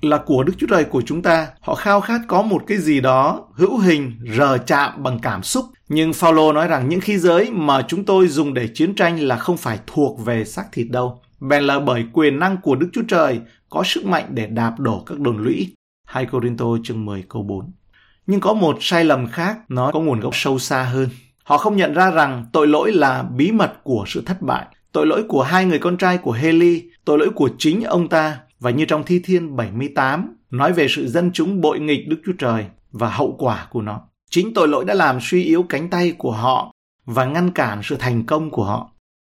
Là 0.00 0.18
của 0.26 0.42
Đức 0.42 0.52
Chúa 0.58 0.66
Trời 0.66 0.84
của 0.84 1.02
chúng 1.06 1.22
ta, 1.22 1.48
họ 1.60 1.74
khao 1.74 2.00
khát 2.00 2.20
có 2.28 2.42
một 2.42 2.62
cái 2.66 2.78
gì 2.78 3.00
đó 3.00 3.48
hữu 3.54 3.78
hình, 3.78 4.12
rờ 4.36 4.58
chạm 4.58 5.02
bằng 5.02 5.18
cảm 5.22 5.42
xúc. 5.42 5.64
Nhưng 5.88 6.12
Phaolô 6.12 6.52
nói 6.52 6.68
rằng 6.68 6.88
những 6.88 7.00
khí 7.00 7.18
giới 7.18 7.50
mà 7.50 7.84
chúng 7.88 8.04
tôi 8.04 8.28
dùng 8.28 8.54
để 8.54 8.68
chiến 8.74 8.94
tranh 8.94 9.20
là 9.20 9.36
không 9.36 9.56
phải 9.56 9.78
thuộc 9.86 10.24
về 10.24 10.44
xác 10.44 10.64
thịt 10.72 10.86
đâu. 10.90 11.22
Bèn 11.40 11.64
là 11.64 11.80
bởi 11.80 12.04
quyền 12.12 12.38
năng 12.38 12.56
của 12.62 12.74
Đức 12.74 12.88
Chúa 12.92 13.04
Trời 13.08 13.40
có 13.70 13.82
sức 13.84 14.06
mạnh 14.06 14.26
để 14.30 14.46
đạp 14.46 14.74
đổ 14.78 15.02
các 15.06 15.18
đồn 15.18 15.44
lũy. 15.44 15.74
2 16.06 16.26
Corinto 16.26 16.66
chương 16.84 17.04
10 17.04 17.24
câu 17.28 17.42
4 17.42 17.72
nhưng 18.30 18.40
có 18.40 18.54
một 18.54 18.76
sai 18.80 19.04
lầm 19.04 19.26
khác, 19.26 19.58
nó 19.68 19.90
có 19.92 20.00
nguồn 20.00 20.20
gốc 20.20 20.36
sâu 20.36 20.58
xa 20.58 20.82
hơn. 20.82 21.08
Họ 21.44 21.58
không 21.58 21.76
nhận 21.76 21.94
ra 21.94 22.10
rằng 22.10 22.46
tội 22.52 22.66
lỗi 22.66 22.92
là 22.92 23.22
bí 23.22 23.52
mật 23.52 23.72
của 23.82 24.04
sự 24.06 24.22
thất 24.26 24.42
bại. 24.42 24.66
Tội 24.92 25.06
lỗi 25.06 25.24
của 25.28 25.42
hai 25.42 25.64
người 25.64 25.78
con 25.78 25.96
trai 25.96 26.18
của 26.18 26.32
Haley, 26.32 26.82
tội 27.04 27.18
lỗi 27.18 27.30
của 27.34 27.50
chính 27.58 27.82
ông 27.82 28.08
ta. 28.08 28.38
Và 28.60 28.70
như 28.70 28.84
trong 28.84 29.04
Thi 29.04 29.20
Thiên 29.24 29.56
78, 29.56 30.36
nói 30.50 30.72
về 30.72 30.86
sự 30.88 31.08
dân 31.08 31.30
chúng 31.32 31.60
bội 31.60 31.80
nghịch 31.80 32.08
Đức 32.08 32.16
Chúa 32.26 32.32
Trời 32.38 32.64
và 32.92 33.08
hậu 33.08 33.36
quả 33.38 33.66
của 33.70 33.82
nó. 33.82 34.00
Chính 34.30 34.54
tội 34.54 34.68
lỗi 34.68 34.84
đã 34.84 34.94
làm 34.94 35.18
suy 35.20 35.44
yếu 35.44 35.62
cánh 35.62 35.90
tay 35.90 36.12
của 36.18 36.32
họ 36.32 36.72
và 37.06 37.24
ngăn 37.24 37.50
cản 37.50 37.80
sự 37.82 37.96
thành 37.98 38.26
công 38.26 38.50
của 38.50 38.64
họ. 38.64 38.90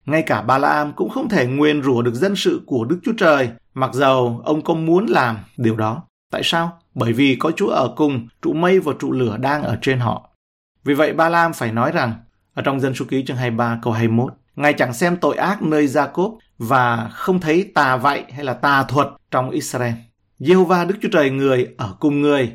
Ngay 0.05 0.21
cả 0.21 0.41
Ba-la-am 0.41 0.93
cũng 0.93 1.09
không 1.09 1.29
thể 1.29 1.45
nguyền 1.45 1.83
rủa 1.83 2.01
được 2.01 2.13
dân 2.13 2.35
sự 2.35 2.61
của 2.65 2.85
Đức 2.85 2.99
Chúa 3.03 3.13
Trời, 3.17 3.49
mặc 3.73 3.93
dầu 3.93 4.41
ông 4.45 4.61
có 4.61 4.73
muốn 4.73 5.05
làm 5.05 5.37
điều 5.57 5.75
đó. 5.75 6.03
Tại 6.31 6.41
sao? 6.43 6.79
Bởi 6.93 7.13
vì 7.13 7.35
có 7.39 7.51
Chúa 7.51 7.69
ở 7.69 7.93
cùng, 7.95 8.27
trụ 8.41 8.53
mây 8.53 8.79
và 8.79 8.93
trụ 8.99 9.11
lửa 9.11 9.37
đang 9.37 9.63
ở 9.63 9.77
trên 9.81 9.99
họ. 9.99 10.29
Vì 10.83 10.93
vậy 10.93 11.13
Ba-la-am 11.13 11.53
phải 11.53 11.71
nói 11.71 11.91
rằng, 11.91 12.13
ở 12.53 12.61
trong 12.61 12.79
dân 12.79 12.95
số 12.95 13.05
ký 13.09 13.25
chương 13.25 13.37
23 13.37 13.79
câu 13.81 13.93
21, 13.93 14.33
Ngài 14.55 14.73
chẳng 14.73 14.93
xem 14.93 15.17
tội 15.17 15.35
ác 15.35 15.61
nơi 15.61 15.87
Gia-cốp 15.87 16.37
và 16.57 17.09
không 17.13 17.39
thấy 17.39 17.71
tà 17.73 17.97
vậy 17.97 18.23
hay 18.33 18.43
là 18.43 18.53
tà 18.53 18.83
thuật 18.83 19.07
trong 19.31 19.49
Israel. 19.49 19.93
Jehovah 20.39 20.87
Đức 20.87 20.95
Chúa 21.01 21.09
Trời 21.11 21.29
người 21.29 21.67
ở 21.77 21.95
cùng 21.99 22.21
người. 22.21 22.51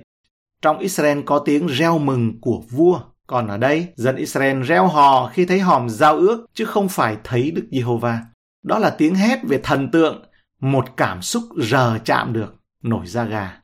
Trong 0.63 0.79
Israel 0.79 1.21
có 1.23 1.39
tiếng 1.39 1.67
reo 1.67 1.99
mừng 1.99 2.41
của 2.41 2.63
vua. 2.71 3.01
Còn 3.27 3.49
ở 3.49 3.57
đây, 3.57 3.87
dân 3.97 4.17
Israel 4.17 4.63
reo 4.63 4.87
hò 4.87 5.31
khi 5.33 5.47
thấy 5.47 5.61
hòm 5.61 5.89
giao 5.89 6.17
ước, 6.17 6.47
chứ 6.55 6.65
không 6.65 6.89
phải 6.89 7.17
thấy 7.25 7.51
Đức 7.51 7.69
Giê-hô-va. 7.71 8.21
Đó 8.63 8.79
là 8.79 8.91
tiếng 8.91 9.15
hét 9.15 9.39
về 9.43 9.61
thần 9.63 9.91
tượng, 9.91 10.25
một 10.61 10.97
cảm 10.97 11.23
xúc 11.23 11.43
rờ 11.57 11.99
chạm 12.05 12.33
được, 12.33 12.55
nổi 12.83 13.07
da 13.07 13.25
gà. 13.25 13.61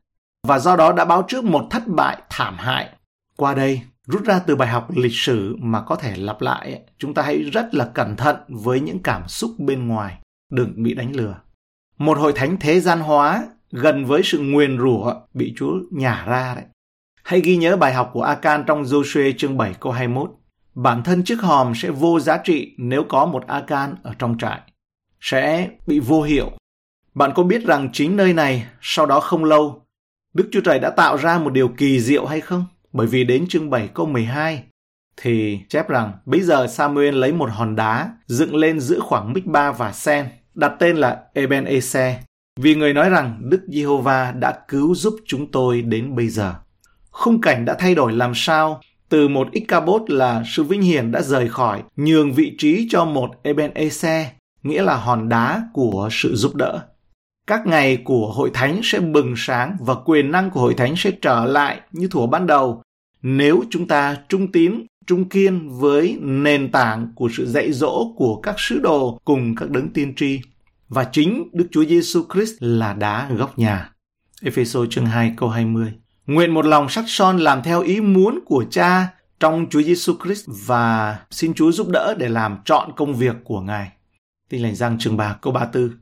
Và 0.47 0.59
do 0.59 0.77
đó 0.77 0.93
đã 0.93 1.05
báo 1.05 1.25
trước 1.29 1.45
một 1.45 1.67
thất 1.71 1.83
bại 1.87 2.23
thảm 2.31 2.57
hại. 2.59 2.89
Qua 3.37 3.55
đây, 3.55 3.83
rút 4.07 4.25
ra 4.25 4.39
từ 4.39 4.57
bài 4.57 4.69
học 4.69 4.89
lịch 4.97 5.15
sử 5.15 5.57
mà 5.59 5.81
có 5.81 5.97
thể 5.97 6.17
lặp 6.17 6.41
lại, 6.41 6.81
chúng 6.99 7.15
ta 7.15 7.23
hãy 7.23 7.43
rất 7.43 7.75
là 7.75 7.91
cẩn 7.95 8.17
thận 8.17 8.37
với 8.49 8.81
những 8.81 9.03
cảm 9.03 9.29
xúc 9.29 9.51
bên 9.59 9.89
ngoài, 9.89 10.19
đừng 10.51 10.83
bị 10.83 10.95
đánh 10.95 11.17
lừa. 11.17 11.37
Một 11.99 12.19
hội 12.19 12.33
thánh 12.33 12.57
thế 12.61 12.81
gian 12.81 13.01
hóa 13.01 13.45
gần 13.71 14.05
với 14.05 14.23
sự 14.25 14.39
nguyền 14.39 14.79
rủa 14.79 15.15
bị 15.35 15.55
Chúa 15.57 15.73
nhả 15.91 16.25
ra 16.27 16.55
đấy. 16.55 16.65
Hãy 17.23 17.41
ghi 17.41 17.57
nhớ 17.57 17.77
bài 17.77 17.95
học 17.95 18.11
của 18.13 18.23
Akan 18.23 18.65
trong 18.67 18.83
Joshua 18.83 19.33
chương 19.39 19.57
7 19.57 19.75
câu 19.81 19.93
21. 19.93 20.31
Bản 20.75 21.03
thân 21.03 21.25
chiếc 21.25 21.41
hòm 21.41 21.75
sẽ 21.75 21.91
vô 21.91 22.21
giá 22.21 22.37
trị 22.45 22.75
nếu 22.79 23.05
có 23.09 23.27
một 23.27 23.47
Akan 23.47 23.95
ở 24.03 24.15
trong 24.19 24.39
trại. 24.39 24.61
Sẽ 25.21 25.69
bị 25.87 26.01
vô 26.01 26.23
hiệu. 26.23 26.51
Bạn 27.15 27.33
có 27.35 27.43
biết 27.43 27.67
rằng 27.67 27.89
chính 27.93 28.17
nơi 28.17 28.33
này 28.33 28.67
sau 28.81 29.07
đó 29.07 29.21
không 29.21 29.45
lâu, 29.45 29.82
Đức 30.35 30.49
Chúa 30.53 30.61
Trời 30.61 30.79
đã 30.79 30.91
tạo 30.91 31.17
ra 31.17 31.39
một 31.39 31.53
điều 31.53 31.69
kỳ 31.69 32.01
diệu 32.01 32.27
hay 32.27 32.41
không? 32.41 32.65
Bởi 32.93 33.07
vì 33.07 33.25
đến 33.25 33.47
chương 33.49 33.71
7 33.71 33.89
câu 33.95 34.07
12 34.07 34.63
thì 35.17 35.59
chép 35.69 35.89
rằng 35.89 36.13
bây 36.25 36.41
giờ 36.41 36.67
Samuel 36.67 37.15
lấy 37.15 37.33
một 37.33 37.51
hòn 37.53 37.77
đá 37.77 38.11
dựng 38.27 38.55
lên 38.55 38.81
giữa 38.81 39.01
khoảng 39.01 39.33
Mích-ba 39.33 39.73
và 39.73 39.93
Sen, 39.93 40.27
đặt 40.55 40.73
tên 40.79 40.97
là 40.97 41.21
Eben 41.35 41.65
Ese, 41.65 42.21
vì 42.61 42.75
người 42.75 42.95
nói 42.95 43.11
rằng 43.11 43.41
Đức 43.41 43.61
Giê-hô-va 43.69 44.33
đã 44.33 44.59
cứu 44.69 44.95
giúp 44.95 45.17
chúng 45.27 45.51
tôi 45.51 45.83
đến 45.83 46.15
bây 46.15 46.29
giờ 46.29 46.55
khung 47.13 47.41
cảnh 47.41 47.65
đã 47.65 47.75
thay 47.79 47.95
đổi 47.95 48.13
làm 48.13 48.33
sao 48.35 48.81
từ 49.09 49.29
một 49.29 49.49
Ichabod 49.53 50.03
là 50.07 50.43
sự 50.47 50.63
vinh 50.63 50.83
hiển 50.83 51.13
đã 51.13 51.23
rời 51.23 51.49
khỏi, 51.49 51.83
nhường 51.97 52.33
vị 52.33 52.55
trí 52.59 52.89
cho 52.91 53.05
một 53.05 53.31
Eben 53.43 53.75
Ese, 53.75 54.31
nghĩa 54.63 54.83
là 54.83 54.97
hòn 54.97 55.29
đá 55.29 55.63
của 55.73 56.09
sự 56.13 56.35
giúp 56.35 56.55
đỡ. 56.55 56.81
Các 57.47 57.67
ngày 57.67 57.97
của 58.05 58.33
hội 58.33 58.51
thánh 58.55 58.81
sẽ 58.83 59.01
bừng 59.01 59.35
sáng 59.37 59.77
và 59.81 59.95
quyền 60.05 60.31
năng 60.31 60.51
của 60.51 60.61
hội 60.61 60.75
thánh 60.75 60.95
sẽ 60.97 61.11
trở 61.11 61.45
lại 61.45 61.81
như 61.93 62.09
thuở 62.09 62.27
ban 62.27 62.47
đầu 62.47 62.83
nếu 63.23 63.63
chúng 63.71 63.89
ta 63.89 64.17
trung 64.29 64.53
tín, 64.53 64.87
trung 65.07 65.29
kiên 65.29 65.71
với 65.71 66.19
nền 66.21 66.73
tảng 66.73 67.13
của 67.15 67.29
sự 67.37 67.47
dạy 67.47 67.73
dỗ 67.73 68.13
của 68.17 68.41
các 68.41 68.55
sứ 68.59 68.79
đồ 68.79 69.21
cùng 69.25 69.55
các 69.55 69.71
đấng 69.71 69.89
tiên 69.89 70.15
tri. 70.17 70.41
Và 70.89 71.05
chính 71.13 71.49
Đức 71.53 71.67
Chúa 71.71 71.85
Giêsu 71.85 72.23
Christ 72.33 72.53
là 72.61 72.93
đá 72.93 73.29
góc 73.37 73.59
nhà. 73.59 73.91
Ephesos 74.43 74.89
chương 74.91 75.07
2 75.07 75.35
câu 75.37 75.49
20 75.49 75.93
Nguyện 76.27 76.55
một 76.55 76.65
lòng 76.67 76.89
sắt 76.89 77.05
son 77.09 77.39
làm 77.39 77.63
theo 77.63 77.83
ý 77.83 78.01
muốn 78.01 78.39
của 78.45 78.65
cha 78.71 79.09
trong 79.41 79.67
Chúa 79.71 79.83
Giêsu 79.83 80.15
Christ 80.25 80.45
và 80.67 81.19
xin 81.31 81.55
Chúa 81.55 81.73
giúp 81.73 81.89
đỡ 81.89 82.15
để 82.19 82.29
làm 82.29 82.59
trọn 82.65 82.91
công 82.97 83.15
việc 83.15 83.37
của 83.45 83.61
Ngài. 83.61 83.91
Tin 84.49 84.63
lành 84.63 84.75
Giăng 84.75 84.99
chương 84.99 85.17
3 85.17 85.37
câu 85.43 85.53
34. 85.53 86.02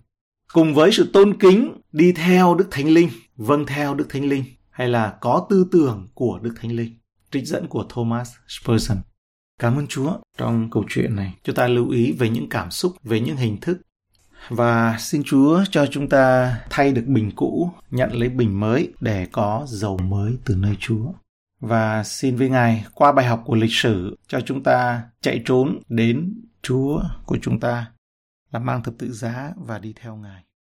Cùng 0.53 0.75
với 0.75 0.93
sự 0.93 1.11
tôn 1.13 1.39
kính 1.39 1.81
đi 1.93 2.13
theo 2.13 2.55
Đức 2.55 2.69
Thánh 2.71 2.89
Linh, 2.89 3.09
vâng 3.37 3.67
theo 3.67 3.95
Đức 3.95 4.07
Thánh 4.09 4.25
Linh 4.25 4.45
hay 4.71 4.89
là 4.89 5.15
có 5.21 5.47
tư 5.51 5.67
tưởng 5.73 6.09
của 6.15 6.39
Đức 6.43 6.55
Thánh 6.61 6.73
Linh. 6.73 6.95
Trích 7.31 7.47
dẫn 7.47 7.67
của 7.67 7.85
Thomas 7.89 8.31
Spurgeon. 8.49 8.99
Cảm 9.59 9.77
ơn 9.77 9.87
Chúa 9.87 10.13
trong 10.39 10.71
câu 10.71 10.85
chuyện 10.89 11.17
này. 11.17 11.35
Chúng 11.45 11.55
ta 11.55 11.69
lưu 11.69 11.91
ý 11.91 12.13
về 12.13 12.29
những 12.29 12.49
cảm 12.49 12.71
xúc, 12.71 12.93
về 13.05 13.21
những 13.21 13.37
hình 13.37 13.57
thức 13.61 13.81
và 14.49 14.97
xin 15.01 15.23
Chúa 15.25 15.65
cho 15.71 15.87
chúng 15.87 16.09
ta 16.09 16.57
thay 16.71 16.93
được 16.93 17.05
bình 17.07 17.31
cũ, 17.37 17.71
nhận 17.91 18.13
lấy 18.13 18.29
bình 18.29 18.61
mới 18.61 18.93
để 19.01 19.27
có 19.33 19.65
dầu 19.69 19.99
mới 19.99 20.37
từ 20.45 20.55
nơi 20.57 20.77
Chúa. 20.81 21.13
Và 21.61 22.05
xin 22.05 22.37
với 22.37 22.49
Ngài 22.49 22.85
qua 22.95 23.13
bài 23.13 23.27
học 23.27 23.43
của 23.47 23.55
lịch 23.55 23.73
sử 23.73 24.17
cho 24.29 24.41
chúng 24.41 24.63
ta 24.63 25.03
chạy 25.21 25.43
trốn 25.45 25.79
đến 25.89 26.35
Chúa 26.63 27.03
của 27.27 27.39
chúng 27.43 27.61
ta 27.61 27.87
là 28.51 28.59
mang 28.59 28.83
thập 28.83 28.95
tự 28.99 29.13
giá 29.13 29.53
và 29.57 29.79
đi 29.79 29.93
theo 29.93 30.17
Ngài. 30.17 30.45